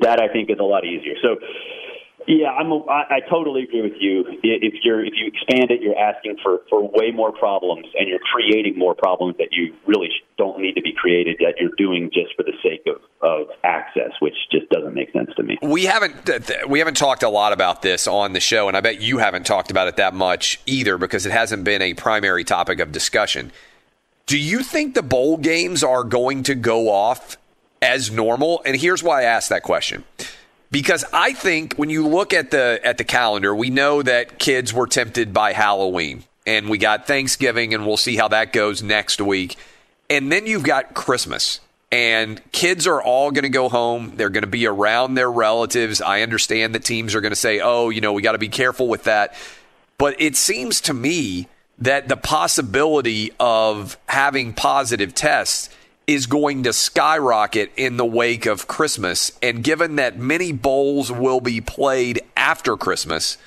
[0.01, 1.15] that I think is a lot easier.
[1.21, 1.37] So
[2.27, 2.71] yeah, I'm.
[2.71, 4.25] A, I, I totally agree with you.
[4.43, 8.19] If you're if you expand it, you're asking for for way more problems, and you're
[8.19, 11.37] creating more problems that you really don't need to be created.
[11.39, 15.31] That you're doing just for the sake of of access, which just doesn't make sense
[15.35, 15.57] to me.
[15.61, 16.29] We haven't
[16.67, 19.45] we haven't talked a lot about this on the show, and I bet you haven't
[19.45, 23.51] talked about it that much either because it hasn't been a primary topic of discussion.
[24.25, 27.37] Do you think the bowl games are going to go off
[27.81, 28.61] as normal?
[28.65, 30.05] And here's why I asked that question
[30.73, 34.73] because I think when you look at the at the calendar, we know that kids
[34.73, 39.21] were tempted by Halloween, and we got Thanksgiving, and we'll see how that goes next
[39.21, 39.55] week,
[40.09, 41.61] and then you've got Christmas.
[41.91, 44.13] And kids are all going to go home.
[44.15, 46.01] They're going to be around their relatives.
[46.01, 48.49] I understand that teams are going to say, oh, you know, we got to be
[48.49, 49.35] careful with that.
[49.99, 55.69] But it seems to me that the possibility of having positive tests
[56.05, 59.31] is going to skyrocket in the wake of Christmas.
[59.41, 63.37] And given that many bowls will be played after Christmas,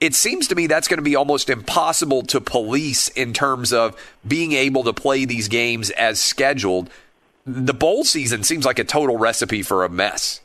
[0.00, 3.96] it seems to me that's going to be almost impossible to police in terms of
[4.26, 6.88] being able to play these games as scheduled.
[7.44, 10.40] The bowl season seems like a total recipe for a mess.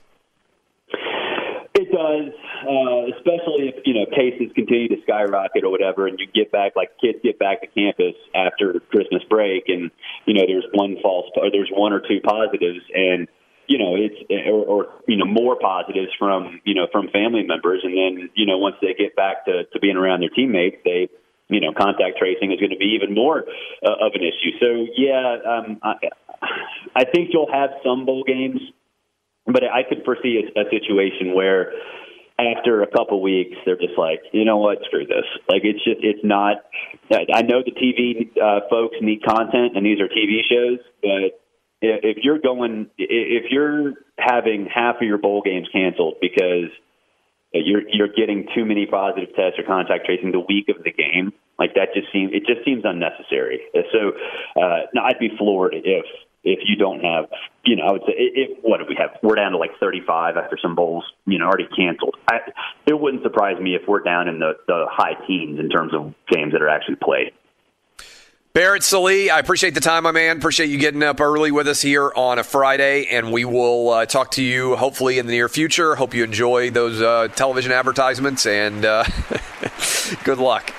[2.73, 6.73] Uh, especially if you know cases continue to skyrocket or whatever, and you get back
[6.75, 9.91] like kids get back to campus after Christmas break, and
[10.25, 13.27] you know there's one false or there's one or two positives, and
[13.67, 14.17] you know it's
[14.49, 18.47] or, or you know more positives from you know from family members, and then you
[18.47, 21.09] know once they get back to to being around their teammates, they
[21.49, 23.45] you know contact tracing is going to be even more
[23.85, 24.57] uh, of an issue.
[24.57, 25.93] So yeah, um, I,
[26.95, 28.61] I think you'll have some bowl games,
[29.45, 31.73] but I could foresee a, a situation where
[32.39, 35.25] after a couple weeks, they're just like, you know what, screw this.
[35.47, 36.57] Like it's just, it's not.
[37.11, 41.39] I know the TV uh, folks need content, and these are TV shows, but
[41.81, 46.71] if you're going, if you're having half of your bowl games canceled because
[47.51, 51.33] you're you're getting too many positive tests or contact tracing the week of the game,
[51.59, 53.61] like that just seems it just seems unnecessary.
[53.91, 54.13] So,
[54.59, 56.05] uh, no, I'd be floored if
[56.43, 57.25] if you don't have,
[57.63, 59.17] you know, I would say, if, what do we have?
[59.23, 62.15] We're down to like 35 after some bowls, you know, already canceled.
[62.29, 62.39] I,
[62.85, 66.13] it wouldn't surprise me if we're down in the, the high teens in terms of
[66.29, 67.31] games that are actually played.
[68.53, 70.37] Barrett Sallee, I appreciate the time, my man.
[70.37, 74.05] Appreciate you getting up early with us here on a Friday, and we will uh,
[74.05, 75.95] talk to you hopefully in the near future.
[75.95, 79.05] Hope you enjoy those uh, television advertisements, and uh,
[80.23, 80.71] good luck.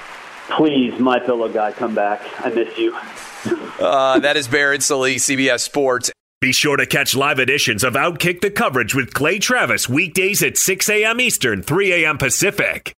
[0.50, 2.22] Please, my pillow guy, come back.
[2.44, 2.96] I miss you.
[3.78, 6.12] Uh, that is Barrett Sallee, CBS Sports.
[6.40, 10.56] Be sure to catch live editions of Outkick the coverage with Clay Travis weekdays at
[10.58, 11.20] 6 a.m.
[11.20, 12.18] Eastern, 3 a.m.
[12.18, 12.92] Pacific.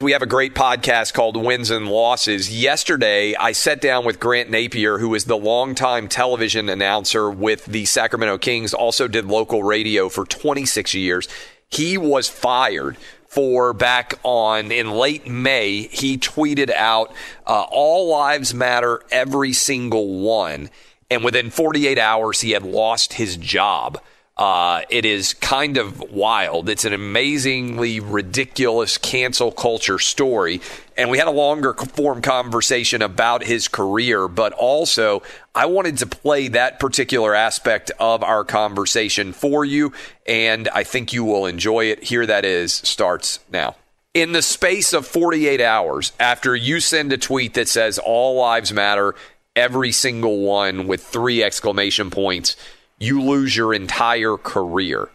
[0.00, 2.56] We have a great podcast called Wins and Losses.
[2.56, 7.84] Yesterday, I sat down with Grant Napear, who is the longtime television announcer with the
[7.84, 11.28] Sacramento Kings, also did local radio for 26 years.
[11.68, 12.96] He was fired
[13.28, 17.12] for back on in late May, he tweeted out,
[17.46, 20.70] uh, All lives matter, every single one.
[21.10, 24.00] And within 48 hours, he had lost his job.
[24.38, 26.68] Uh, it is kind of wild.
[26.68, 30.60] It's an amazingly ridiculous cancel culture story.
[30.96, 35.22] And we had a longer form conversation about his career, but also
[35.56, 39.92] I wanted to play that particular aspect of our conversation for you.
[40.24, 42.04] And I think you will enjoy it.
[42.04, 43.74] Here that is, starts now.
[44.14, 48.72] In the space of 48 hours, after you send a tweet that says all lives
[48.72, 49.16] matter,
[49.56, 52.56] every single one with three exclamation points,
[52.98, 55.08] you lose your entire career.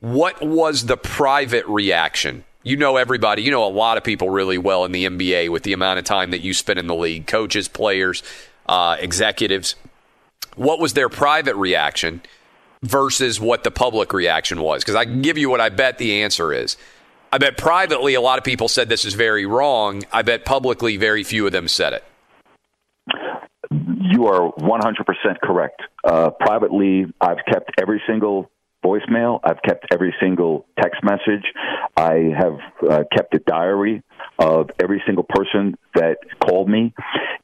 [0.00, 2.44] What was the private reaction?
[2.62, 5.62] You know everybody, you know a lot of people really well in the NBA with
[5.62, 8.22] the amount of time that you spend in the league, coaches, players,
[8.66, 9.74] uh, executives.
[10.56, 12.20] What was their private reaction
[12.82, 14.82] versus what the public reaction was?
[14.82, 16.76] Because I can give you what I bet the answer is.
[17.32, 20.04] I bet privately a lot of people said this is very wrong.
[20.12, 22.04] I bet publicly very few of them said it.
[24.10, 25.82] You are 100% correct.
[26.02, 28.50] Uh, privately, I've kept every single
[28.82, 29.40] voicemail.
[29.44, 31.44] I've kept every single text message.
[31.94, 34.02] I have uh, kept a diary
[34.38, 36.94] of every single person that called me,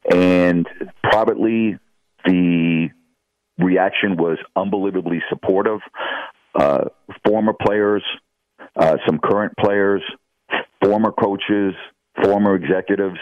[0.09, 0.67] and
[1.03, 1.77] privately,
[2.23, 2.89] the
[3.59, 5.81] reaction was unbelievably supportive.
[6.55, 6.85] Uh,
[7.27, 8.03] former players,
[8.75, 10.01] uh, some current players,
[10.83, 11.75] former coaches,
[12.23, 13.19] former executives.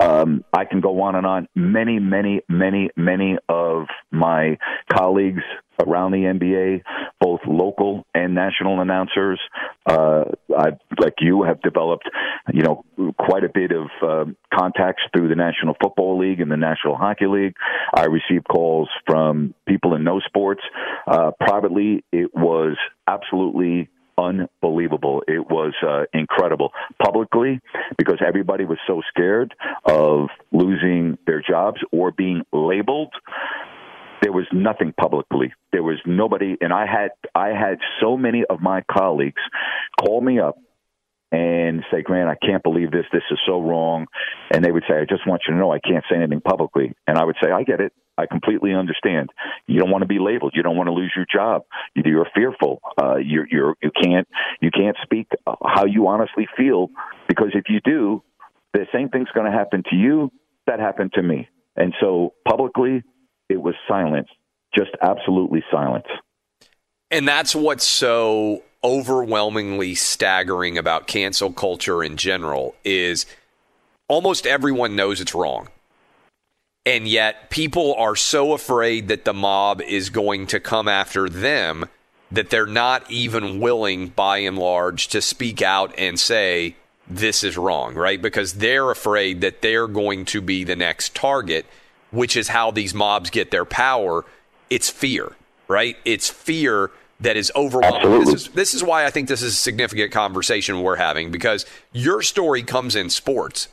[0.00, 1.48] Um, I can go on and on.
[1.54, 4.58] Many, many, many, many of my
[4.92, 5.42] colleagues
[5.80, 6.82] around the NBA,
[7.20, 9.40] both local and national announcers,
[9.86, 10.24] uh,
[10.56, 12.08] I, like you, have developed,
[12.52, 12.84] you know,
[13.18, 17.26] quite a bit of uh, contacts through the National Football League and the National Hockey
[17.26, 17.54] League.
[17.94, 20.62] I receive calls from people in no sports.
[21.06, 22.76] Uh, privately, it was
[23.06, 23.88] absolutely
[24.18, 25.22] unbelievable.
[25.28, 26.72] It was uh, incredible.
[27.02, 27.60] Publicly,
[27.96, 29.54] because everybody was so scared
[29.84, 33.12] of losing their jobs or being labeled.
[34.20, 35.52] There was nothing publicly.
[35.72, 39.40] There was nobody, and I had I had so many of my colleagues
[40.00, 40.56] call me up
[41.30, 43.04] and say, Grant, I can't believe this.
[43.12, 44.06] This is so wrong.
[44.50, 46.92] And they would say, I just want you to know I can't say anything publicly.
[47.06, 47.92] And I would say, I get it.
[48.18, 49.30] I completely understand.
[49.66, 50.52] You don't want to be labeled.
[50.54, 51.62] You don't want to lose your job.
[51.94, 52.80] You're fearful.
[53.00, 54.28] Uh, you're, you're, you can't,
[54.60, 55.28] you can't speak
[55.64, 56.88] how you honestly feel
[57.28, 58.22] because if you do,
[58.74, 60.30] the same thing's going to happen to you
[60.66, 61.48] that happened to me.
[61.76, 63.02] And so publicly,
[63.48, 64.28] it was silence,
[64.76, 66.06] just absolutely silence.
[67.10, 73.26] And that's what's so overwhelmingly staggering about cancel culture in general is
[74.08, 75.68] almost everyone knows it's wrong.
[76.88, 81.84] And yet people are so afraid that the mob is going to come after them
[82.30, 86.76] that they're not even willing by and large to speak out and say
[87.06, 88.22] this is wrong, right?
[88.22, 91.66] Because they're afraid that they're going to be the next target,
[92.10, 94.24] which is how these mobs get their power.
[94.70, 95.36] It's fear,
[95.68, 95.98] right?
[96.06, 98.20] It's fear that is overwhelming.
[98.20, 101.66] This is, this is why I think this is a significant conversation we're having because
[101.92, 103.68] your story comes in sports,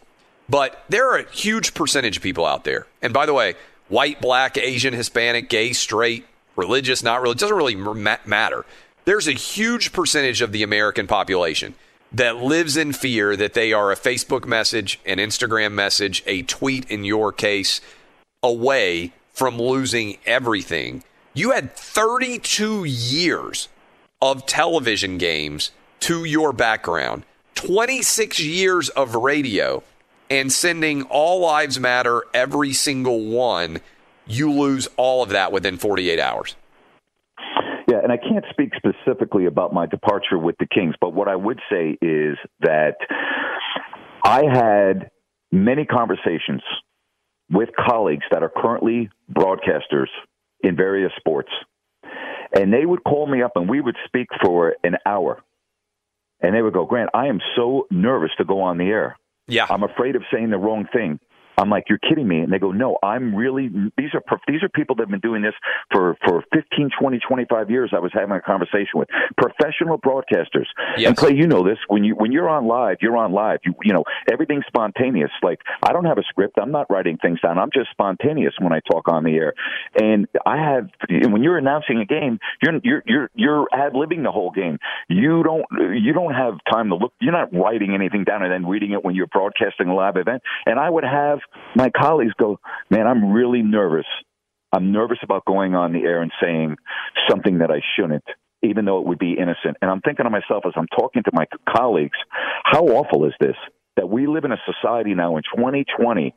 [0.50, 2.88] but there are a huge percentage of people out there.
[3.02, 3.56] And by the way,
[3.88, 6.26] white, black, Asian, Hispanic, gay, straight,
[6.56, 8.66] religious, not religious, doesn't really matter.
[9.06, 11.76] There's a huge percentage of the American population
[12.12, 16.90] that lives in fear that they are a Facebook message, an Instagram message, a tweet
[16.90, 17.82] in your case,
[18.42, 21.04] away from losing everything
[21.36, 23.68] you had 32 years
[24.22, 27.24] of television games to your background,
[27.56, 29.84] 26 years of radio,
[30.30, 33.80] and sending All Lives Matter every single one.
[34.28, 36.56] You lose all of that within 48 hours.
[37.88, 41.36] Yeah, and I can't speak specifically about my departure with the Kings, but what I
[41.36, 42.96] would say is that
[44.24, 45.12] I had
[45.52, 46.62] many conversations
[47.52, 50.08] with colleagues that are currently broadcasters
[50.62, 51.50] in various sports.
[52.54, 55.44] And they would call me up and we would speak for an hour.
[56.42, 59.18] And they would go, Grant, I am so nervous to go on the air.
[59.48, 59.68] Yeah.
[59.70, 61.20] I'm afraid of saying the wrong thing.
[61.58, 62.40] I'm like, you're kidding me.
[62.40, 65.42] And they go, no, I'm really, these are, these are people that have been doing
[65.42, 65.54] this
[65.92, 67.92] for, for 15, 20, 25 years.
[67.96, 70.68] I was having a conversation with professional broadcasters.
[70.98, 71.08] Yes.
[71.08, 73.60] And Clay, you know this, when you, when you're on live, you're on live.
[73.66, 75.32] You, you know, everything's spontaneous.
[75.42, 76.58] Like I don't have a script.
[76.62, 77.58] I'm not writing things down.
[77.58, 79.54] I'm just spontaneous when I talk on the air.
[80.00, 84.32] And I have, when you're announcing a game, you're, you're, you're, you're ad libbing the
[84.32, 84.78] whole game.
[85.10, 88.70] You don't, you don't have time to look, you're not writing anything down and then
[88.70, 90.42] reading it when you're broadcasting a live event.
[90.66, 91.40] And I would have,
[91.76, 94.06] my colleagues go, man, I'm really nervous.
[94.72, 96.76] I'm nervous about going on the air and saying
[97.30, 98.26] something that I shouldn't,
[98.62, 99.78] even though it would be innocent.
[99.82, 102.18] And I'm thinking to myself as I'm talking to my colleagues,
[102.64, 103.56] how awful is this?
[103.96, 106.36] That we live in a society now in 2020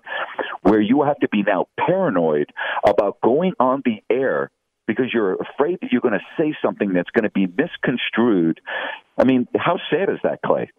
[0.63, 2.51] where you have to be now paranoid
[2.87, 4.51] about going on the air
[4.87, 8.61] because you're afraid that you're going to say something that's going to be misconstrued.
[9.19, 10.71] I mean, how sad is that, Clay?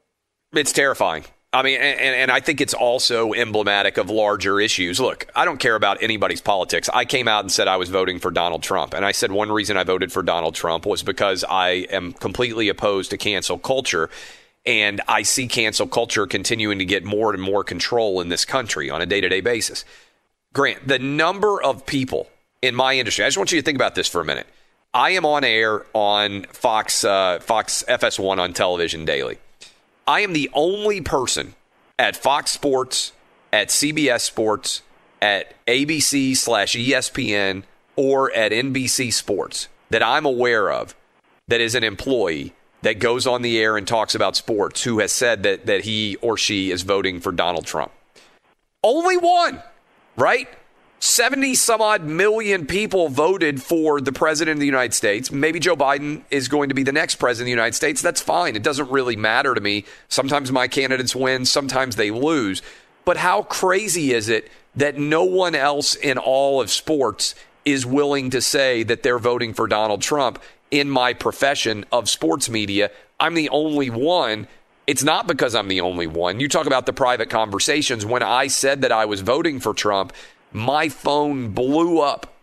[0.53, 1.25] It's terrifying.
[1.51, 4.99] I mean, and, and I think it's also emblematic of larger issues.
[4.99, 6.89] Look, I don't care about anybody's politics.
[6.93, 8.93] I came out and said I was voting for Donald Trump.
[8.93, 12.69] And I said one reason I voted for Donald Trump was because I am completely
[12.69, 14.11] opposed to cancel culture.
[14.63, 18.91] And I see cancel culture continuing to get more and more control in this country
[18.91, 19.85] on a day to day basis.
[20.53, 22.29] Grant, the number of people
[22.61, 24.45] in my industry, I just want you to think about this for a minute.
[24.93, 29.39] I am on air on Fox, uh, Fox FS1 on television daily.
[30.09, 31.53] I am the only person
[31.99, 33.11] at Fox Sports,
[33.53, 34.81] at CBS Sports,
[35.21, 37.61] at ABC slash ESPN,
[37.95, 40.95] or at NBC Sports that I'm aware of
[41.47, 45.11] that is an employee that goes on the air and talks about sports who has
[45.11, 47.91] said that, that he or she is voting for Donald Trump.
[48.83, 49.61] Only one,
[50.17, 50.49] right?
[50.99, 55.31] 70 some odd million people voted for the president of the United States.
[55.31, 58.01] Maybe Joe Biden is going to be the next president of the United States.
[58.01, 58.57] That's fine.
[58.57, 59.85] It doesn't really matter to me.
[60.09, 62.61] Sometimes my candidates win, sometimes they lose.
[63.05, 67.33] But how crazy is it that no one else in all of sports
[67.63, 72.49] is willing to say that they're voting for Donald Trump in my profession of sports
[72.49, 72.91] media?
[73.21, 74.47] I'm the only one.
[74.85, 76.41] It's not because I'm the only one.
[76.41, 78.05] You talk about the private conversations.
[78.05, 80.13] When I said that I was voting for Trump,
[80.51, 82.33] my phone blew up.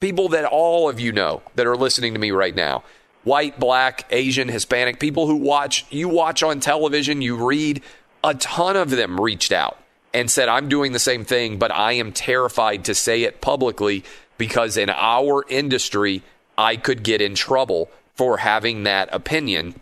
[0.00, 2.84] People that all of you know that are listening to me right now
[3.24, 7.82] white, black, Asian, Hispanic, people who watch, you watch on television, you read,
[8.22, 9.76] a ton of them reached out
[10.14, 14.04] and said, I'm doing the same thing, but I am terrified to say it publicly
[14.38, 16.22] because in our industry,
[16.56, 19.80] I could get in trouble for having that opinion.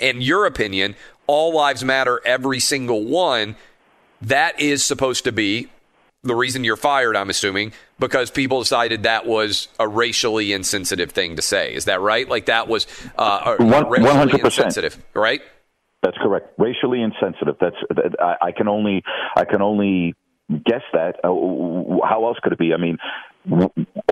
[0.00, 0.96] And your opinion,
[1.28, 3.54] all lives matter, every single one,
[4.20, 5.68] that is supposed to be
[6.24, 11.36] the reason you're fired, I'm assuming, because people decided that was a racially insensitive thing
[11.36, 11.74] to say.
[11.74, 12.28] Is that right?
[12.28, 14.44] Like that was uh, One, 100%.
[14.44, 15.42] insensitive, right?
[16.02, 16.58] That's correct.
[16.58, 17.56] Racially insensitive.
[17.60, 19.02] That's that, I, I can only
[19.36, 20.14] I can only
[20.50, 21.16] guess that.
[21.24, 22.74] Uh, how else could it be?
[22.74, 22.98] I mean,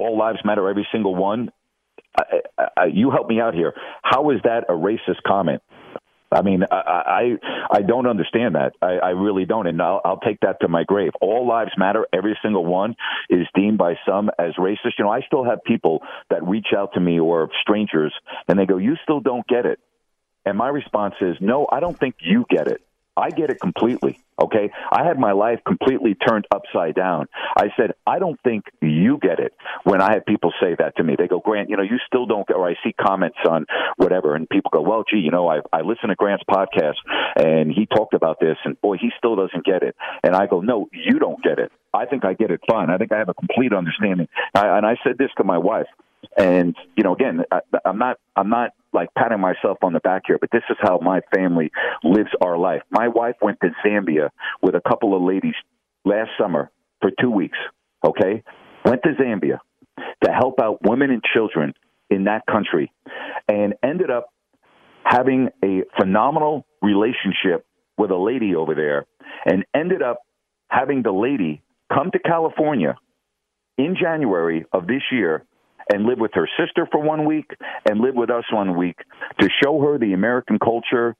[0.01, 1.51] all lives matter, every single one.
[2.19, 3.73] I, I, you help me out here.
[4.03, 5.63] How is that a racist comment?
[6.33, 8.73] I mean, I I, I don't understand that.
[8.81, 11.13] I, I really don't, and I'll, I'll take that to my grave.
[11.21, 12.07] All lives matter.
[12.13, 12.95] Every single one
[13.29, 14.99] is deemed by some as racist.
[14.99, 18.15] You know, I still have people that reach out to me or strangers,
[18.49, 19.79] and they go, "You still don't get it."
[20.45, 22.81] And my response is, "No, I don't think you get it.
[23.17, 24.71] I get it completely." Okay.
[24.91, 27.29] I had my life completely turned upside down.
[27.57, 29.55] I said, I don't think you get it
[29.85, 31.15] when I have people say that to me.
[31.17, 34.35] They go, Grant, you know, you still don't get, or I see comments on whatever,
[34.35, 36.97] and people go, well, gee, you know, I, I listen to Grant's podcast
[37.37, 39.95] and he talked about this, and boy, he still doesn't get it.
[40.25, 41.71] And I go, no, you don't get it.
[41.95, 42.91] I think I get it fine.
[42.91, 44.29] I think I have a complete understanding.
[44.55, 45.87] I, and I said this to my wife.
[46.37, 50.23] And you know, again, I, I'm not, I'm not like patting myself on the back
[50.27, 51.71] here, but this is how my family
[52.05, 52.83] lives our life.
[52.91, 54.31] My wife went to Zambia
[54.63, 55.55] with a couple of ladies
[56.05, 56.71] last summer
[57.01, 57.59] for two weeks.
[58.07, 58.43] Okay,
[58.85, 59.59] went to Zambia
[60.25, 61.75] to help out women and children
[62.11, 62.93] in that country,
[63.49, 64.27] and ended up
[65.05, 67.67] having a phenomenal relationship
[67.99, 69.07] with a lady over there,
[69.45, 70.19] and ended up
[70.69, 71.63] having the lady
[71.93, 72.97] come to California
[73.79, 75.45] in January of this year
[75.93, 77.51] and live with her sister for one week
[77.89, 78.97] and live with us one week
[79.41, 81.15] to show her the American culture,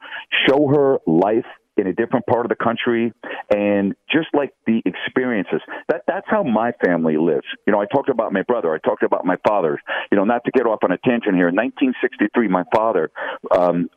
[0.49, 1.47] show her life
[1.77, 3.13] in a different part of the country
[3.51, 5.61] and just like the experiences.
[5.89, 7.47] That that's how my family lives.
[7.67, 8.75] You know i talked about my brother.
[8.75, 9.81] I talked about my father.
[10.11, 11.49] You know not to get off on a tangent here.
[11.49, 13.11] In 1963 my father
[13.57, 13.89] um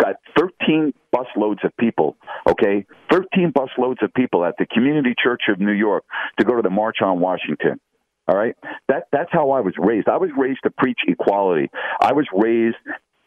[0.00, 2.16] got 13 bus loads of people
[2.48, 2.86] okay?
[3.10, 6.04] 13 bus loads of people at the community church of new york
[6.38, 7.78] to go to the march on washington
[8.28, 8.54] all right.
[8.88, 10.08] That that's how I was raised.
[10.08, 11.70] I was raised to preach equality.
[12.00, 12.76] I was raised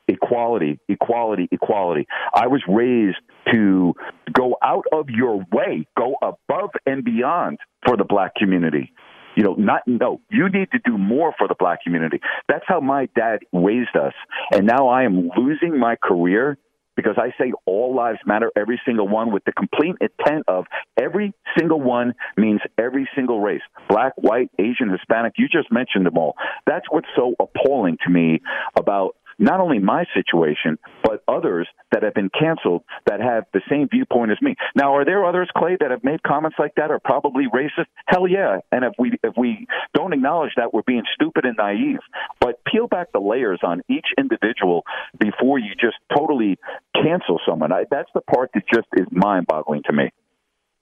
[0.08, 2.08] equality, equality, equality.
[2.34, 3.18] I was raised
[3.52, 3.94] to
[4.32, 8.94] go out of your way, go above and beyond for the black community.
[9.36, 12.22] You know, not no, you need to do more for the black community.
[12.48, 14.14] That's how my dad raised us.
[14.54, 16.58] And now I am losing my career
[16.96, 20.66] because I say all lives matter, every single one, with the complete intent of
[20.98, 25.34] every single one means every single race black, white, Asian, Hispanic.
[25.38, 26.36] You just mentioned them all.
[26.66, 28.42] That's what's so appalling to me
[28.78, 33.88] about not only my situation, but others that have been canceled that have the same
[33.90, 34.56] viewpoint as me.
[34.76, 37.88] Now, are there others, Clay, that have made comments like that are probably racist?
[38.08, 38.60] Hell yeah.
[38.72, 42.00] And if we if we don't acknowledge that, we're being stupid and naive.
[42.40, 44.84] But peel back the layers on each individual
[45.20, 46.58] before you just totally
[46.94, 47.72] cancel someone.
[47.72, 50.12] I, that's the part that just is mind boggling to me.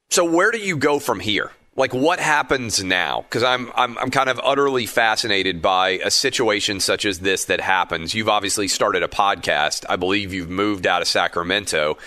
[0.10, 1.52] So where do you go from here?
[1.76, 3.22] Like what happens now?
[3.22, 7.62] Because I'm, I'm I'm kind of utterly fascinated by a situation such as this that
[7.62, 8.14] happens.
[8.14, 9.84] You've obviously started a podcast.
[9.90, 11.98] I believe you've moved out of Sacramento.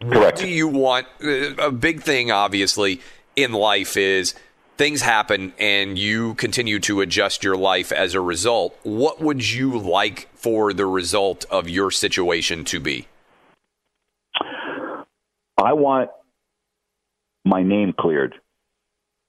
[0.00, 0.14] Correct.
[0.14, 1.08] What do you want?
[1.24, 3.00] uh, A big thing, obviously,
[3.34, 4.34] in life is
[4.76, 8.78] things happen and you continue to adjust your life as a result.
[8.84, 13.08] What would you like for the result of your situation to be?
[15.60, 16.10] I want
[17.44, 18.36] my name cleared.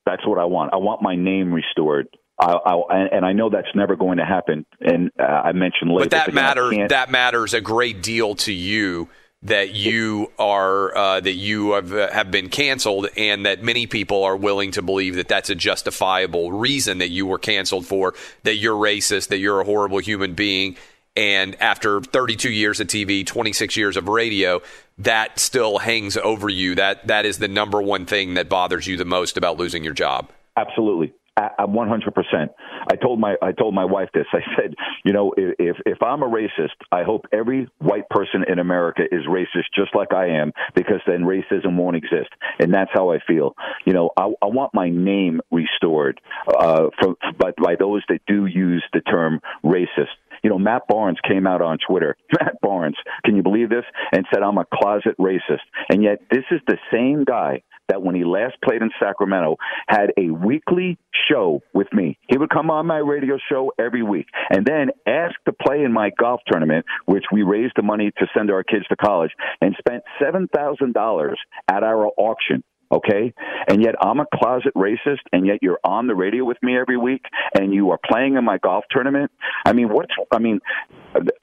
[0.09, 0.73] That's what I want.
[0.73, 2.07] I want my name restored.
[2.39, 4.65] I, I, and- I know that's never going to happen.
[4.79, 6.75] And uh, I mentioned later, But that matters.
[6.89, 9.09] That matters a great deal to you.
[9.43, 14.25] That you are uh, that you have uh, have been canceled, and that many people
[14.25, 18.15] are willing to believe that that's a justifiable reason that you were canceled for.
[18.43, 19.29] That you're racist.
[19.29, 20.75] That you're a horrible human being.
[21.15, 24.61] And after 32 years of TV, 26 years of radio,
[24.99, 26.75] that still hangs over you.
[26.75, 29.93] That that is the number one thing that bothers you the most about losing your
[29.93, 30.29] job.
[30.55, 31.13] Absolutely.
[31.57, 32.13] I'm 100.
[32.13, 32.51] percent
[32.91, 34.25] I told my I told my wife this.
[34.33, 38.59] I said, you know, if if I'm a racist, I hope every white person in
[38.59, 42.29] America is racist just like I am, because then racism won't exist.
[42.59, 43.55] And that's how I feel.
[43.85, 48.45] You know, I, I want my name restored uh, from by, by those that do
[48.45, 50.15] use the term racist.
[50.43, 52.15] You know, Matt Barnes came out on Twitter.
[52.39, 53.85] Matt Barnes, can you believe this?
[54.11, 55.65] And said, I'm a closet racist.
[55.89, 60.13] And yet, this is the same guy that when he last played in Sacramento had
[60.17, 60.97] a weekly
[61.29, 62.17] show with me.
[62.29, 65.91] He would come on my radio show every week and then ask to play in
[65.91, 69.75] my golf tournament, which we raised the money to send our kids to college and
[69.79, 71.33] spent $7,000
[71.67, 73.33] at our auction okay?
[73.67, 76.97] And yet I'm a closet racist, and yet you're on the radio with me every
[76.97, 77.23] week,
[77.53, 79.31] and you are playing in my golf tournament.
[79.65, 80.13] I mean, what's?
[80.31, 80.59] I mean,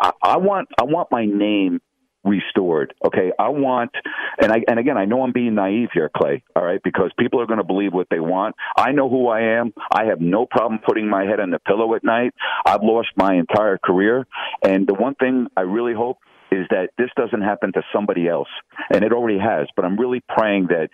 [0.00, 1.80] I, I want I want my name
[2.26, 2.92] restored.
[3.04, 3.92] Okay, I want,
[4.40, 6.42] and I and again, I know I'm being naive here, Clay.
[6.54, 8.56] All right, because people are going to believe what they want.
[8.76, 9.72] I know who I am.
[9.92, 12.34] I have no problem putting my head on the pillow at night.
[12.66, 14.26] I've lost my entire career,
[14.62, 16.18] and the one thing I really hope
[16.52, 18.48] is that this doesn't happen to somebody else,
[18.90, 19.68] and it already has.
[19.74, 20.88] But I'm really praying that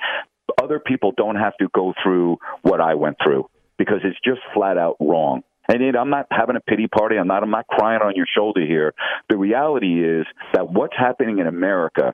[0.62, 3.48] other people don't have to go through what I went through
[3.78, 5.42] because it's just flat out wrong.
[5.68, 7.16] And I'm not having a pity party.
[7.16, 7.42] I'm not.
[7.42, 8.94] I'm not crying on your shoulder here.
[9.28, 12.12] The reality is that what's happening in America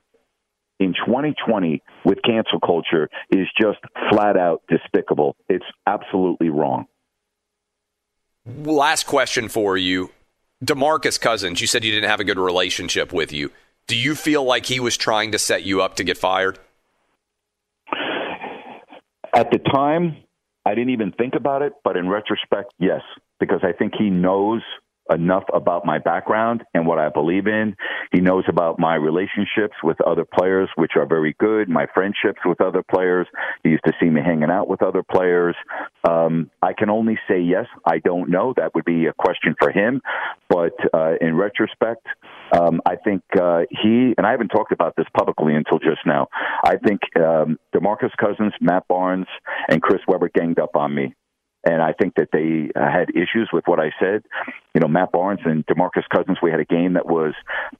[0.79, 3.79] in 2020 with cancel culture is just
[4.11, 5.35] flat out despicable.
[5.49, 6.85] It's absolutely wrong.
[8.45, 10.11] Last question for you.
[10.63, 13.51] DeMarcus Cousins, you said you didn't have a good relationship with you.
[13.87, 16.59] Do you feel like he was trying to set you up to get fired?
[19.33, 20.17] At the time,
[20.65, 23.01] I didn't even think about it, but in retrospect, yes,
[23.39, 24.61] because I think he knows
[25.11, 27.75] enough about my background and what I believe in.
[28.11, 32.61] He knows about my relationships with other players, which are very good, my friendships with
[32.61, 33.27] other players.
[33.63, 35.55] He used to see me hanging out with other players.
[36.07, 37.65] Um, I can only say yes.
[37.85, 38.53] I don't know.
[38.55, 40.01] That would be a question for him.
[40.49, 42.05] But uh, in retrospect,
[42.51, 46.27] um, I think uh, he, and I haven't talked about this publicly until just now,
[46.63, 49.27] I think um, DeMarcus Cousins, Matt Barnes,
[49.69, 51.13] and Chris Webber ganged up on me
[51.63, 54.23] and I think that they uh, had issues with what I said.
[54.73, 57.33] You know, Matt Barnes and DeMarcus Cousins, we had a game that was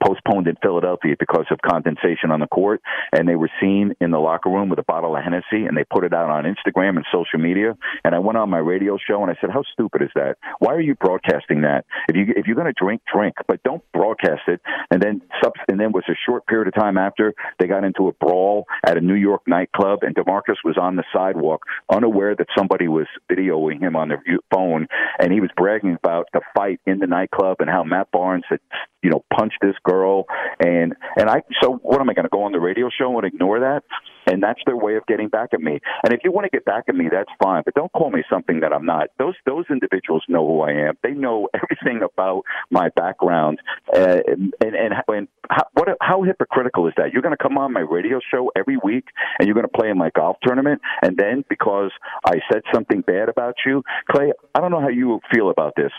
[0.04, 4.18] postponed in Philadelphia because of condensation on the court, and they were seen in the
[4.18, 7.06] locker room with a bottle of Hennessy, and they put it out on Instagram and
[7.12, 7.76] social media.
[8.04, 10.36] And I went on my radio show and I said, "How stupid is that?
[10.58, 11.84] Why are you broadcasting that?
[12.08, 14.60] If you if you're going to drink, drink, but don't broadcast it."
[14.90, 15.22] And then
[15.68, 18.96] and then was a short period of time after they got into a brawl at
[18.96, 23.69] a New York nightclub, and DeMarcus was on the sidewalk, unaware that somebody was videoing
[23.78, 24.16] him on the
[24.52, 28.44] phone, and he was bragging about the fight in the nightclub and how Matt Barnes
[28.48, 28.60] had,
[29.02, 30.24] you know, punched this girl.
[30.58, 33.26] And and I, so what am I going to go on the radio show and
[33.26, 33.82] ignore that?
[34.26, 35.80] And that's their way of getting back at me.
[36.04, 38.22] And if you want to get back at me, that's fine, but don't call me
[38.28, 39.08] something that I'm not.
[39.18, 40.94] Those those individuals know who I am.
[41.02, 43.60] They know everything about my background.
[43.94, 47.12] Uh, and and, and, and how, what how hypocritical is that?
[47.12, 49.06] You're going to come on my radio show every week
[49.38, 51.90] and you're going to play in my golf tournament, and then because
[52.24, 55.92] I said something bad about you, Clay, I don't know how you feel about this.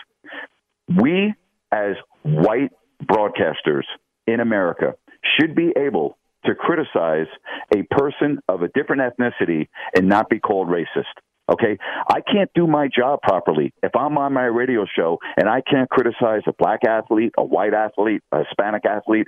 [1.00, 1.34] We
[1.72, 2.70] as white
[3.04, 3.84] broadcasters
[4.26, 4.94] in America
[5.38, 7.26] should be able to criticize
[7.74, 11.14] a person of a different ethnicity and not be called racist.
[11.50, 11.76] Okay,
[12.08, 15.90] I can't do my job properly if I'm on my radio show and I can't
[15.90, 19.26] criticize a black athlete, a white athlete, a Hispanic athlete.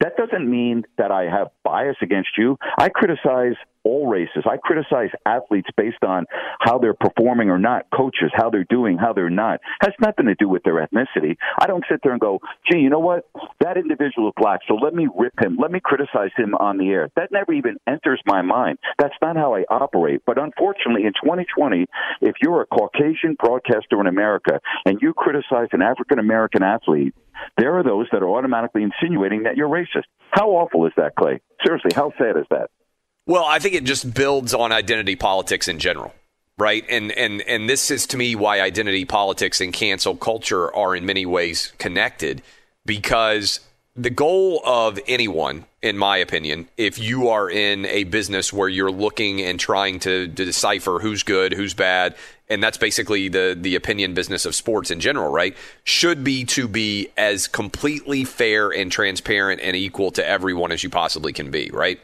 [0.00, 2.56] That doesn't mean that I have bias against you.
[2.78, 3.56] I criticize
[3.88, 4.44] all races.
[4.44, 6.26] I criticize athletes based on
[6.60, 9.60] how they're performing or not, coaches, how they're doing, how they're not.
[9.80, 11.36] Has nothing to do with their ethnicity.
[11.58, 13.28] I don't sit there and go, gee, you know what?
[13.60, 15.56] That individual is black, so let me rip him.
[15.60, 17.08] Let me criticize him on the air.
[17.16, 18.78] That never even enters my mind.
[18.98, 20.22] That's not how I operate.
[20.26, 21.86] But unfortunately, in 2020,
[22.20, 27.14] if you're a Caucasian broadcaster in America and you criticize an African American athlete,
[27.56, 30.04] there are those that are automatically insinuating that you're racist.
[30.30, 31.40] How awful is that, Clay?
[31.64, 32.70] Seriously, how sad is that?
[33.28, 36.14] Well, I think it just builds on identity politics in general,
[36.56, 36.82] right?
[36.88, 41.04] And and and this is to me why identity politics and cancel culture are in
[41.04, 42.40] many ways connected
[42.86, 43.60] because
[43.94, 48.92] the goal of anyone, in my opinion, if you are in a business where you're
[48.92, 52.14] looking and trying to, to, decipher who's good, who's bad,
[52.48, 55.54] and that's basically the the opinion business of sports in general, right?
[55.84, 60.88] Should be to be as completely fair and transparent and equal to everyone as you
[60.88, 62.00] possibly can be, right?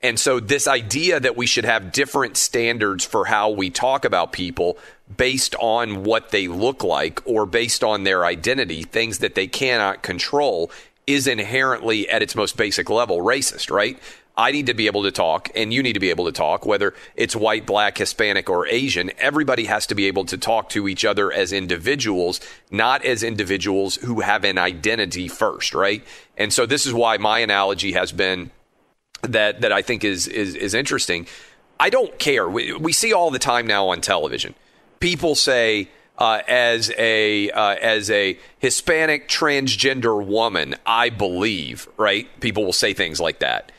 [0.00, 4.32] And so, this idea that we should have different standards for how we talk about
[4.32, 4.78] people
[5.16, 10.02] based on what they look like or based on their identity, things that they cannot
[10.02, 10.70] control,
[11.08, 13.98] is inherently at its most basic level racist, right?
[14.36, 16.64] I need to be able to talk, and you need to be able to talk,
[16.64, 19.10] whether it's white, black, Hispanic, or Asian.
[19.18, 22.40] Everybody has to be able to talk to each other as individuals,
[22.70, 26.04] not as individuals who have an identity first, right?
[26.36, 28.52] And so this is why my analogy has been
[29.22, 31.26] that that I think is is, is interesting.
[31.80, 32.48] I don't care.
[32.48, 34.54] We, we see all the time now on television.
[35.00, 35.88] People say,
[36.18, 42.28] uh, as a uh, as a Hispanic transgender woman, I believe, right?
[42.40, 43.70] People will say things like that.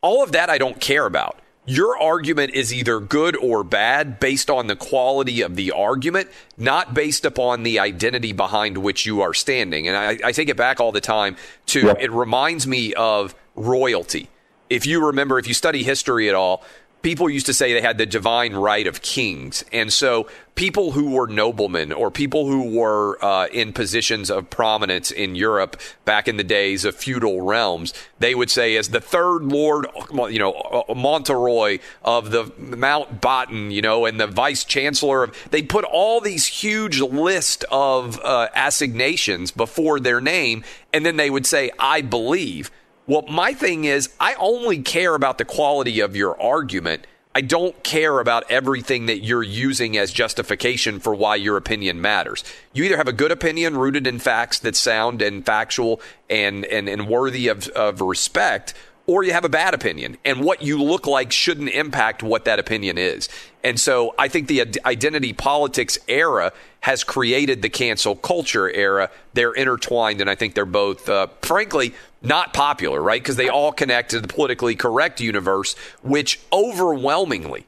[0.00, 1.38] All of that I don't care about.
[1.64, 6.92] Your argument is either good or bad based on the quality of the argument, not
[6.92, 9.86] based upon the identity behind which you are standing.
[9.86, 11.36] And I, I take it back all the time
[11.66, 14.28] to it reminds me of royalty.
[14.72, 16.64] If you remember, if you study history at all,
[17.02, 19.64] people used to say they had the divine right of kings.
[19.70, 25.10] And so people who were noblemen or people who were uh, in positions of prominence
[25.10, 29.40] in Europe back in the days of feudal realms, they would say, as the third
[29.42, 29.88] Lord,
[30.30, 35.84] you know, Monteroy of the Mountbatten, you know, and the vice chancellor of, they put
[35.84, 40.64] all these huge list of uh, assignations before their name.
[40.94, 42.70] And then they would say, I believe.
[43.06, 47.06] Well, my thing is, I only care about the quality of your argument.
[47.34, 52.44] I don't care about everything that you're using as justification for why your opinion matters.
[52.72, 56.88] You either have a good opinion rooted in facts that's sound and factual and, and,
[56.88, 58.74] and worthy of, of respect,
[59.06, 60.18] or you have a bad opinion.
[60.24, 63.28] And what you look like shouldn't impact what that opinion is.
[63.64, 69.10] And so I think the identity politics era has created the cancel culture era.
[69.32, 73.20] They're intertwined, and I think they're both, uh, frankly, not popular, right?
[73.20, 77.66] Because they all connect to the politically correct universe, which overwhelmingly,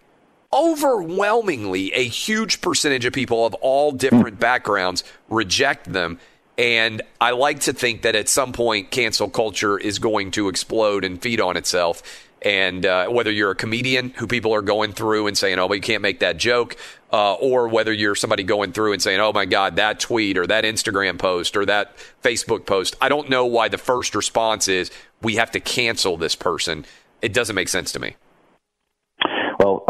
[0.53, 6.19] overwhelmingly, a huge percentage of people of all different backgrounds reject them.
[6.57, 11.05] And I like to think that at some point, cancel culture is going to explode
[11.05, 12.24] and feed on itself.
[12.45, 15.75] And uh, whether you're a comedian who people are going through and saying, oh, but
[15.75, 16.77] you can't make that joke,
[17.11, 20.47] uh, or whether you're somebody going through and saying, oh my God, that tweet or
[20.47, 24.91] that Instagram post or that Facebook post, I don't know why the first response is,
[25.23, 26.85] we have to cancel this person.
[27.23, 28.17] It doesn't make sense to me.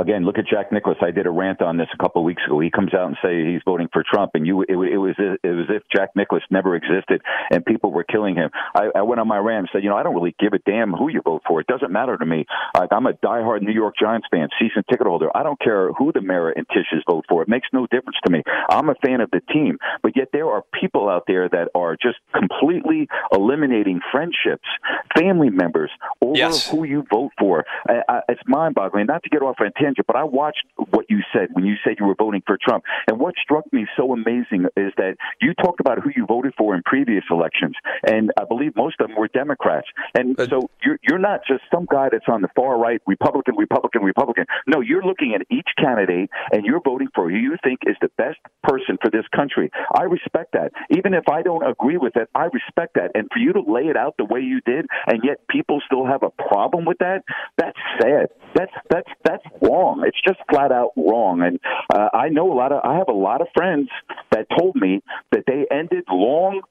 [0.04, 0.98] Again, look at Jack Nicklaus.
[1.00, 2.60] I did a rant on this a couple of weeks ago.
[2.60, 5.48] He comes out and say he's voting for Trump, and you, it, it was it
[5.48, 8.50] was as if Jack Nicklaus never existed, and people were killing him.
[8.74, 10.58] I, I went on my rant and said, you know, I don't really give a
[10.58, 11.58] damn who you vote for.
[11.58, 12.44] It doesn't matter to me.
[12.76, 15.34] Like, I'm a diehard New York Giants fan, season ticket holder.
[15.34, 17.40] I don't care who the Mara and Tisches vote for.
[17.40, 18.42] It makes no difference to me.
[18.68, 21.96] I'm a fan of the team, but yet there are people out there that are
[21.96, 24.68] just completely eliminating friendships,
[25.16, 25.90] family members
[26.20, 26.68] over yes.
[26.68, 27.64] who you vote for.
[27.88, 29.06] I, I, it's mind-boggling.
[29.06, 31.74] Not to get off on a tangent, but I watched what you said when you
[31.84, 32.84] said you were voting for Trump.
[33.08, 36.74] And what struck me so amazing is that you talked about who you voted for
[36.74, 37.74] in previous elections,
[38.06, 39.88] and I believe most of them were Democrats.
[40.14, 44.02] And so you're you're not just some guy that's on the far right, Republican, Republican,
[44.02, 44.46] Republican.
[44.66, 48.10] No, you're looking at each candidate and you're voting for who you think is the
[48.16, 49.70] best person for this country.
[49.94, 50.72] I respect that.
[50.90, 53.10] Even if I don't agree with it, I respect that.
[53.14, 56.06] And for you to lay it out the way you did, and yet people still
[56.06, 57.22] have a problem with that,
[57.58, 58.28] that's sad.
[58.54, 60.04] That's that's that's wrong.
[60.06, 61.42] It's just flat out wrong.
[61.42, 61.58] And
[61.92, 63.88] uh, I know a lot of I have a lot of friends
[64.30, 65.02] that told me
[65.32, 66.62] that they ended long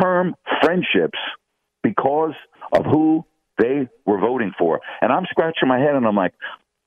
[0.00, 1.18] term friendships
[1.82, 2.34] because
[2.72, 3.24] of who
[3.58, 4.80] they were voting for.
[5.00, 6.34] And I'm scratching my head and I'm like,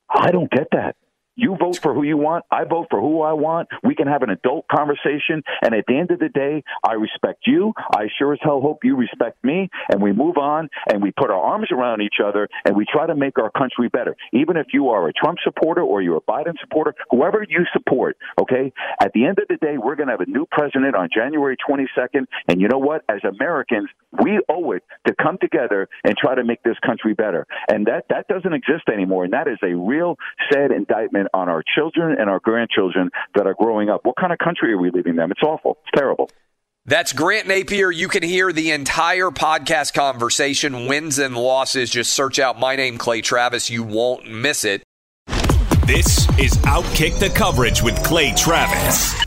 [0.09, 0.95] I don't get that.
[1.37, 2.45] You vote for who you want.
[2.49, 3.69] I vote for who I want.
[3.83, 5.43] We can have an adult conversation.
[5.61, 7.73] And at the end of the day, I respect you.
[7.95, 9.69] I sure as hell hope you respect me.
[9.89, 13.05] And we move on and we put our arms around each other and we try
[13.05, 14.15] to make our country better.
[14.33, 18.17] Even if you are a Trump supporter or you're a Biden supporter, whoever you support,
[18.41, 18.73] okay?
[18.99, 21.55] At the end of the day, we're going to have a new president on January
[21.69, 22.25] 22nd.
[22.47, 23.03] And you know what?
[23.07, 23.89] As Americans,
[24.23, 27.45] we owe it to come together and try to make this country better.
[27.69, 29.23] And that, that doesn't exist anymore.
[29.23, 30.17] And that is a real
[30.51, 34.01] sad indictment on our children and our grandchildren that are growing up.
[34.03, 35.31] What kind of country are we leaving them?
[35.31, 35.77] It's awful.
[35.83, 36.29] It's terrible.
[36.85, 37.93] That's Grant Napear.
[37.93, 41.89] You can hear the entire podcast conversation, wins and losses.
[41.89, 43.69] Just search out my name, Clay Travis.
[43.69, 44.83] You won't miss it.
[45.85, 49.26] This is Outkick the Coverage with Clay Travis.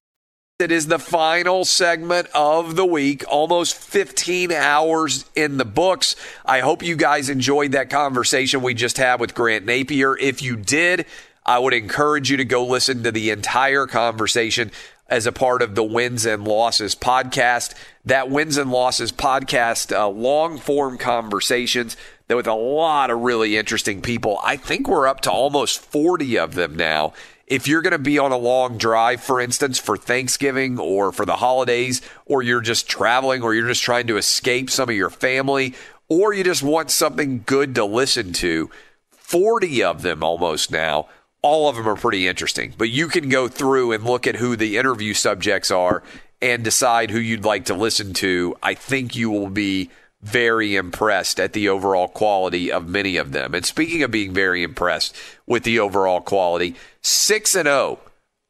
[0.61, 6.15] It is the final segment of the week, almost 15 hours in the books.
[6.45, 10.15] I hope you guys enjoyed that conversation we just had with Grant Napear.
[10.19, 11.07] If you did,
[11.43, 14.69] I would encourage you to go listen to the entire conversation
[15.07, 17.73] as a part of the Wins and Losses podcast.
[18.05, 21.97] That Wins and Losses podcast, uh, long form conversations
[22.29, 24.39] with a lot of really interesting people.
[24.43, 27.13] I think we're up to almost 40 of them now
[27.51, 31.25] if you're going to be on a long drive, for instance, for Thanksgiving or for
[31.25, 35.09] the holidays, or you're just traveling or you're just trying to escape some of your
[35.09, 35.75] family,
[36.07, 38.71] or you just want something good to listen to,
[39.11, 41.09] 40 of them almost now.
[41.41, 44.55] All of them are pretty interesting, but you can go through and look at who
[44.55, 46.03] the interview subjects are
[46.41, 48.55] and decide who you'd like to listen to.
[48.63, 49.89] I think you will be
[50.21, 53.53] very impressed at the overall quality of many of them.
[53.55, 55.15] And speaking of being very impressed
[55.47, 57.99] with the overall quality, 6 and 0,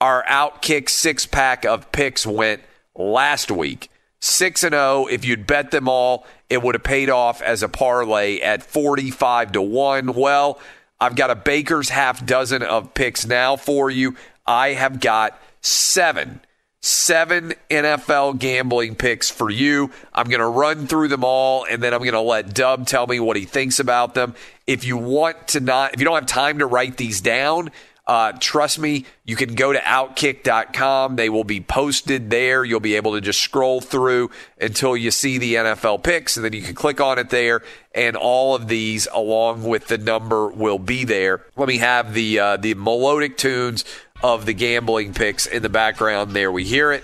[0.02, 2.62] our outkick six pack of picks went
[2.96, 3.90] last week.
[4.20, 7.70] 6 and 0, if you'd bet them all, it would have paid off as a
[7.70, 10.14] parlay at 45 to 1.
[10.14, 10.60] Well,
[11.00, 14.16] I've got a baker's half dozen of picks now for you.
[14.46, 16.42] I have got 7
[16.82, 19.92] seven NFL gambling picks for you.
[20.14, 23.08] I'm going to run through them all and then I'm going to let Dub tell
[23.08, 24.36] me what he thinks about them.
[24.66, 27.72] If you want to not, if you don't have time to write these down,
[28.08, 31.16] uh, trust me, you can go to outkick.com.
[31.16, 32.66] They will be posted there.
[32.66, 36.52] You'll be able to just scroll through until you see the NFL picks, and then
[36.52, 37.62] you can click on it there,
[37.94, 41.46] and all of these, along with the number, will be there.
[41.56, 43.86] Let me have the uh, the melodic tunes
[44.24, 46.52] of the gambling picks in the background there.
[46.52, 47.04] We hear it.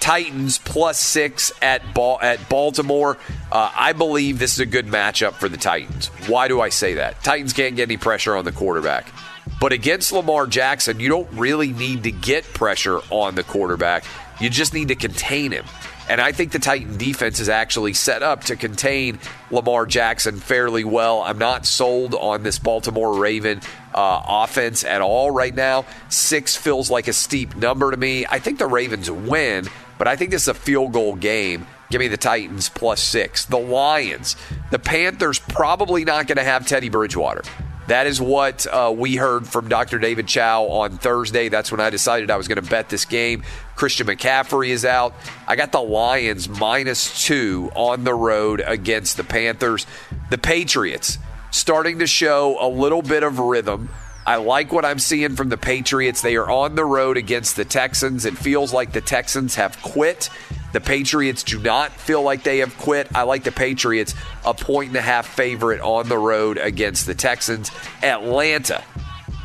[0.00, 3.18] Titans plus six at ball at Baltimore.
[3.50, 6.06] Uh, I believe this is a good matchup for the Titans.
[6.28, 7.22] Why do I say that?
[7.24, 9.12] Titans can't get any pressure on the quarterback.
[9.60, 14.04] But against Lamar Jackson, you don't really need to get pressure on the quarterback.
[14.40, 15.64] You just need to contain him.
[16.08, 19.18] And I think the Titan defense is actually set up to contain
[19.50, 21.20] Lamar Jackson fairly well.
[21.22, 23.60] I'm not sold on this Baltimore Raven
[23.98, 25.84] uh, offense at all right now.
[26.08, 28.24] Six feels like a steep number to me.
[28.26, 29.66] I think the Ravens win,
[29.98, 31.66] but I think this is a field goal game.
[31.90, 33.44] Give me the Titans plus six.
[33.46, 34.36] The Lions.
[34.70, 37.42] The Panthers probably not going to have Teddy Bridgewater.
[37.88, 39.98] That is what uh, we heard from Dr.
[39.98, 41.48] David Chao on Thursday.
[41.48, 43.42] That's when I decided I was going to bet this game.
[43.74, 45.14] Christian McCaffrey is out.
[45.48, 49.86] I got the Lions minus two on the road against the Panthers.
[50.30, 51.18] The Patriots
[51.50, 53.88] starting to show a little bit of rhythm.
[54.26, 56.20] I like what I'm seeing from the Patriots.
[56.20, 58.26] They are on the road against the Texans.
[58.26, 60.28] It feels like the Texans have quit.
[60.74, 63.08] The Patriots do not feel like they have quit.
[63.14, 67.14] I like the Patriots a point and a half favorite on the road against the
[67.14, 67.70] Texans.
[68.02, 68.84] Atlanta.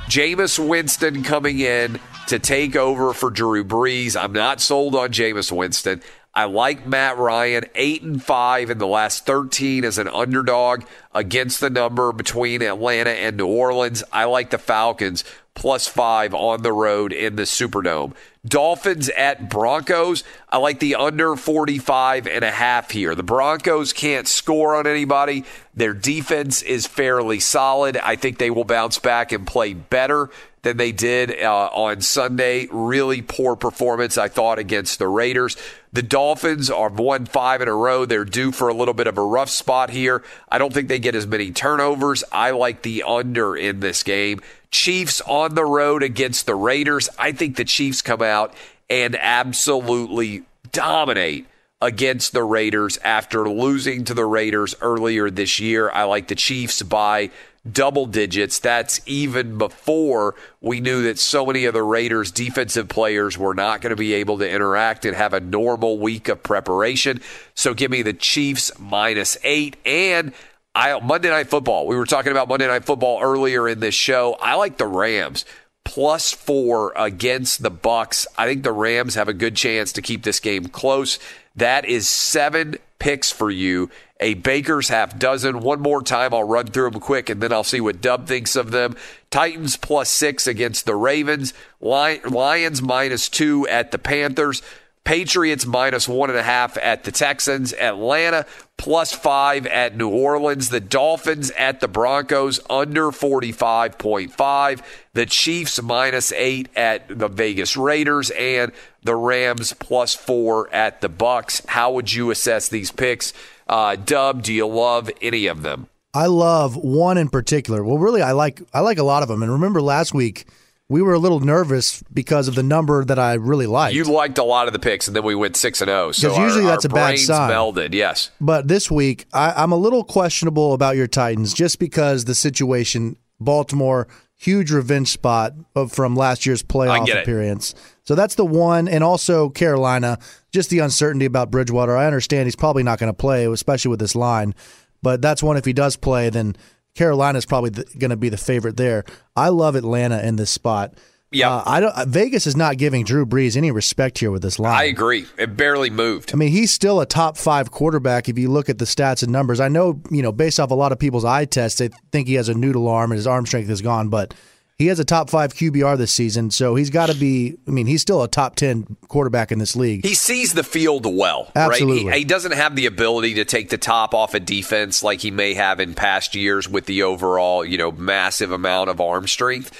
[0.08, 1.98] Jameis Winston coming in
[2.28, 4.22] to take over for Drew Brees.
[4.22, 6.02] I'm not sold on Jameis Winston.
[6.36, 11.60] I like Matt Ryan, eight and five in the last 13 as an underdog against
[11.60, 14.04] the number between Atlanta and New Orleans.
[14.12, 15.24] I like the Falcons
[15.54, 18.14] plus five on the road in the Superdome.
[18.46, 20.24] Dolphins at Broncos.
[20.50, 23.14] I like the under 45 and a half here.
[23.14, 25.46] The Broncos can't score on anybody.
[25.76, 27.96] Their defense is fairly solid.
[27.98, 30.32] I think they will bounce back and play better
[30.64, 32.68] than they did uh, on Sunday.
[32.72, 35.56] Really poor performance, I thought, against the Raiders.
[35.94, 38.06] The Dolphins are won five in a row.
[38.06, 40.24] They're due for a little bit of a rough spot here.
[40.50, 42.24] I don't think they get as many turnovers.
[42.32, 44.42] I like the under in this game.
[44.72, 47.10] Chiefs on the road against the Raiders.
[47.20, 48.56] I think the Chiefs come out
[48.90, 51.46] and absolutely dominate
[51.80, 55.92] against the Raiders after losing to the Raiders earlier this year.
[55.92, 57.30] I like the Chiefs by
[57.72, 58.60] double digits.
[58.60, 63.82] That's even before we knew that so many of the Raiders' defensive players were not
[63.82, 67.22] going to be able to interact and have a normal week of preparation.
[67.56, 69.78] So give me the Chiefs minus eight.
[69.86, 70.34] And
[70.76, 71.88] I, Monday Night Football.
[71.88, 74.38] We were talking about Monday Night Football earlier in this show.
[74.42, 75.46] I like the Rams
[75.86, 78.26] plus four against the Bucks.
[78.38, 81.20] I think the Rams have a good chance to keep this game close.
[81.56, 83.90] That is seven picks for you.
[84.24, 85.60] A Baker's half dozen.
[85.60, 88.56] One more time, I'll run through them quick, and then I'll see what Dub thinks
[88.56, 88.96] of them.
[89.30, 91.54] Titans plus six against the Ravens.
[91.82, 94.62] Lions minus two at the Panthers.
[95.04, 97.74] Patriots minus one and a half at the Texans.
[97.74, 98.46] Atlanta
[98.78, 100.70] plus five at New Orleans.
[100.70, 104.82] The Dolphins at the Broncos under 45.5.
[105.12, 108.30] The Chiefs minus eight at the Vegas Raiders.
[108.32, 108.72] And
[109.04, 111.62] the Rams plus four at the Bucks.
[111.68, 113.34] How would you assess these picks?
[113.74, 115.88] Uh, Dub, do you love any of them?
[116.14, 117.84] I love one in particular.
[117.84, 119.42] Well, really, I like I like a lot of them.
[119.42, 120.46] And remember last week
[120.90, 123.96] we were a little nervous because of the number that I really liked.
[123.96, 126.12] You liked a lot of the picks, and then we went six and zero.
[126.12, 127.50] So because usually that's our a bad sign.
[127.50, 128.30] Melded, yes.
[128.40, 133.18] But this week, I, I'm a little questionable about your Titans, just because the situation.
[133.40, 134.08] Baltimore,
[134.44, 135.54] huge revenge spot
[135.90, 137.74] from last year's playoff appearance.
[138.04, 140.20] So that's the one, and also Carolina.
[140.52, 141.96] Just the uncertainty about Bridgewater.
[141.96, 144.54] I understand he's probably not going to play, especially with this line.
[145.02, 145.58] But that's one.
[145.58, 146.56] If he does play, then
[146.96, 149.04] Carolina is probably going to be the favorite there.
[149.36, 150.94] I love Atlanta in this spot.
[151.34, 152.08] Yeah, uh, I don't.
[152.08, 154.76] Vegas is not giving Drew Brees any respect here with this line.
[154.76, 155.26] I agree.
[155.38, 156.32] It barely moved.
[156.34, 159.32] I mean, he's still a top five quarterback if you look at the stats and
[159.32, 159.60] numbers.
[159.60, 162.36] I know, you know, based off a lot of people's eye tests, they think he
[162.36, 164.34] has a noodle arm and his arm strength is gone, but
[164.78, 167.58] he has a top five QBR this season, so he's got to be.
[167.68, 170.04] I mean, he's still a top ten quarterback in this league.
[170.04, 172.06] He sees the field well, Absolutely.
[172.06, 172.14] right?
[172.16, 175.32] He, he doesn't have the ability to take the top off a defense like he
[175.32, 179.72] may have in past years with the overall, you know, massive amount of arm strength.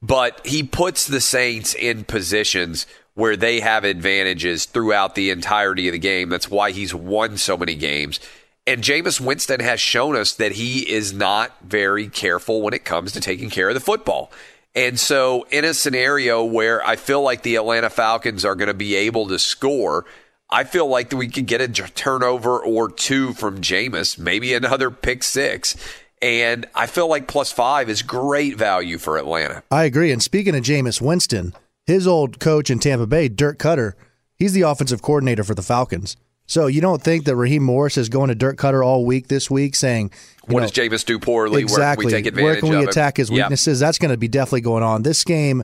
[0.00, 5.92] But he puts the Saints in positions where they have advantages throughout the entirety of
[5.92, 6.28] the game.
[6.28, 8.20] That's why he's won so many games.
[8.64, 13.12] And Jameis Winston has shown us that he is not very careful when it comes
[13.12, 14.30] to taking care of the football.
[14.74, 18.74] And so, in a scenario where I feel like the Atlanta Falcons are going to
[18.74, 20.04] be able to score,
[20.50, 25.22] I feel like we could get a turnover or two from Jameis, maybe another pick
[25.24, 25.74] six.
[26.20, 29.62] And I feel like plus five is great value for Atlanta.
[29.70, 30.10] I agree.
[30.12, 31.54] And speaking of Jameis Winston,
[31.86, 33.92] his old coach in Tampa Bay, Dirk Koetter,
[34.34, 36.16] he's the offensive coordinator for the Falcons.
[36.46, 39.50] So you don't think that Raheem Morris is going to Dirk Koetter all week this
[39.50, 40.10] week, saying,
[40.46, 41.60] What know, does Jameis do poorly?
[41.60, 42.88] exactly Where can we take advantage where can we of him?
[42.88, 43.36] attack his Yep.
[43.36, 43.78] weaknesses?
[43.80, 45.02] That's going to be definitely going on.
[45.02, 45.62] This game,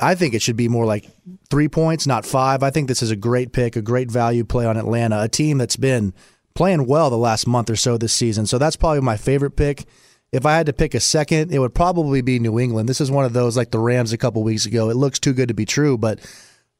[0.00, 1.06] I think it should be more like
[1.50, 2.62] three points, not five.
[2.62, 5.58] I think this is a great pick, a great value play on Atlanta, a team
[5.58, 6.14] that's been
[6.56, 8.46] playing well the last month or so this season.
[8.46, 9.84] So that's probably my favorite pick.
[10.32, 12.88] If I had to pick a second, it would probably be New England.
[12.88, 14.90] This is one of those like the Rams a couple weeks ago.
[14.90, 16.18] It looks too good to be true, but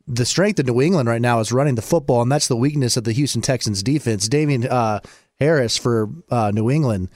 [0.09, 2.97] the strength of New England right now is running the football, and that's the weakness
[2.97, 4.29] of the Houston Texans defense.
[4.29, 5.01] Damien uh,
[5.39, 7.11] Harris for uh, New England,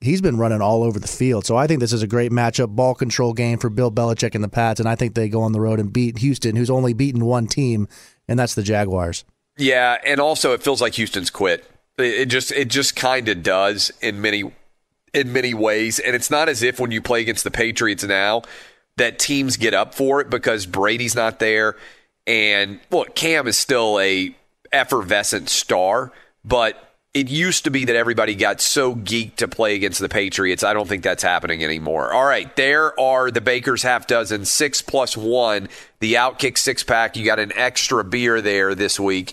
[0.00, 1.44] he's been running all over the field.
[1.44, 4.44] So I think this is a great matchup, ball control game for Bill Belichick and
[4.44, 6.92] the Pats, and I think they go on the road and beat Houston, who's only
[6.92, 7.88] beaten one team,
[8.28, 9.24] and that's the Jaguars.
[9.56, 11.64] Yeah, and also it feels like Houston's quit.
[11.98, 14.52] It just it just kind of does in many
[15.14, 18.42] in many ways, and it's not as if when you play against the Patriots now
[18.96, 21.76] that teams get up for it because Brady's not there,
[22.26, 24.36] and look, Cam is still a
[24.72, 26.12] effervescent star,
[26.44, 30.62] but it used to be that everybody got so geeked to play against the Patriots.
[30.62, 32.12] I don't think that's happening anymore.
[32.12, 35.70] All right, there are the Baker's half dozen, six plus one,
[36.00, 37.16] the Outkick six pack.
[37.16, 39.32] You got an extra beer there this week.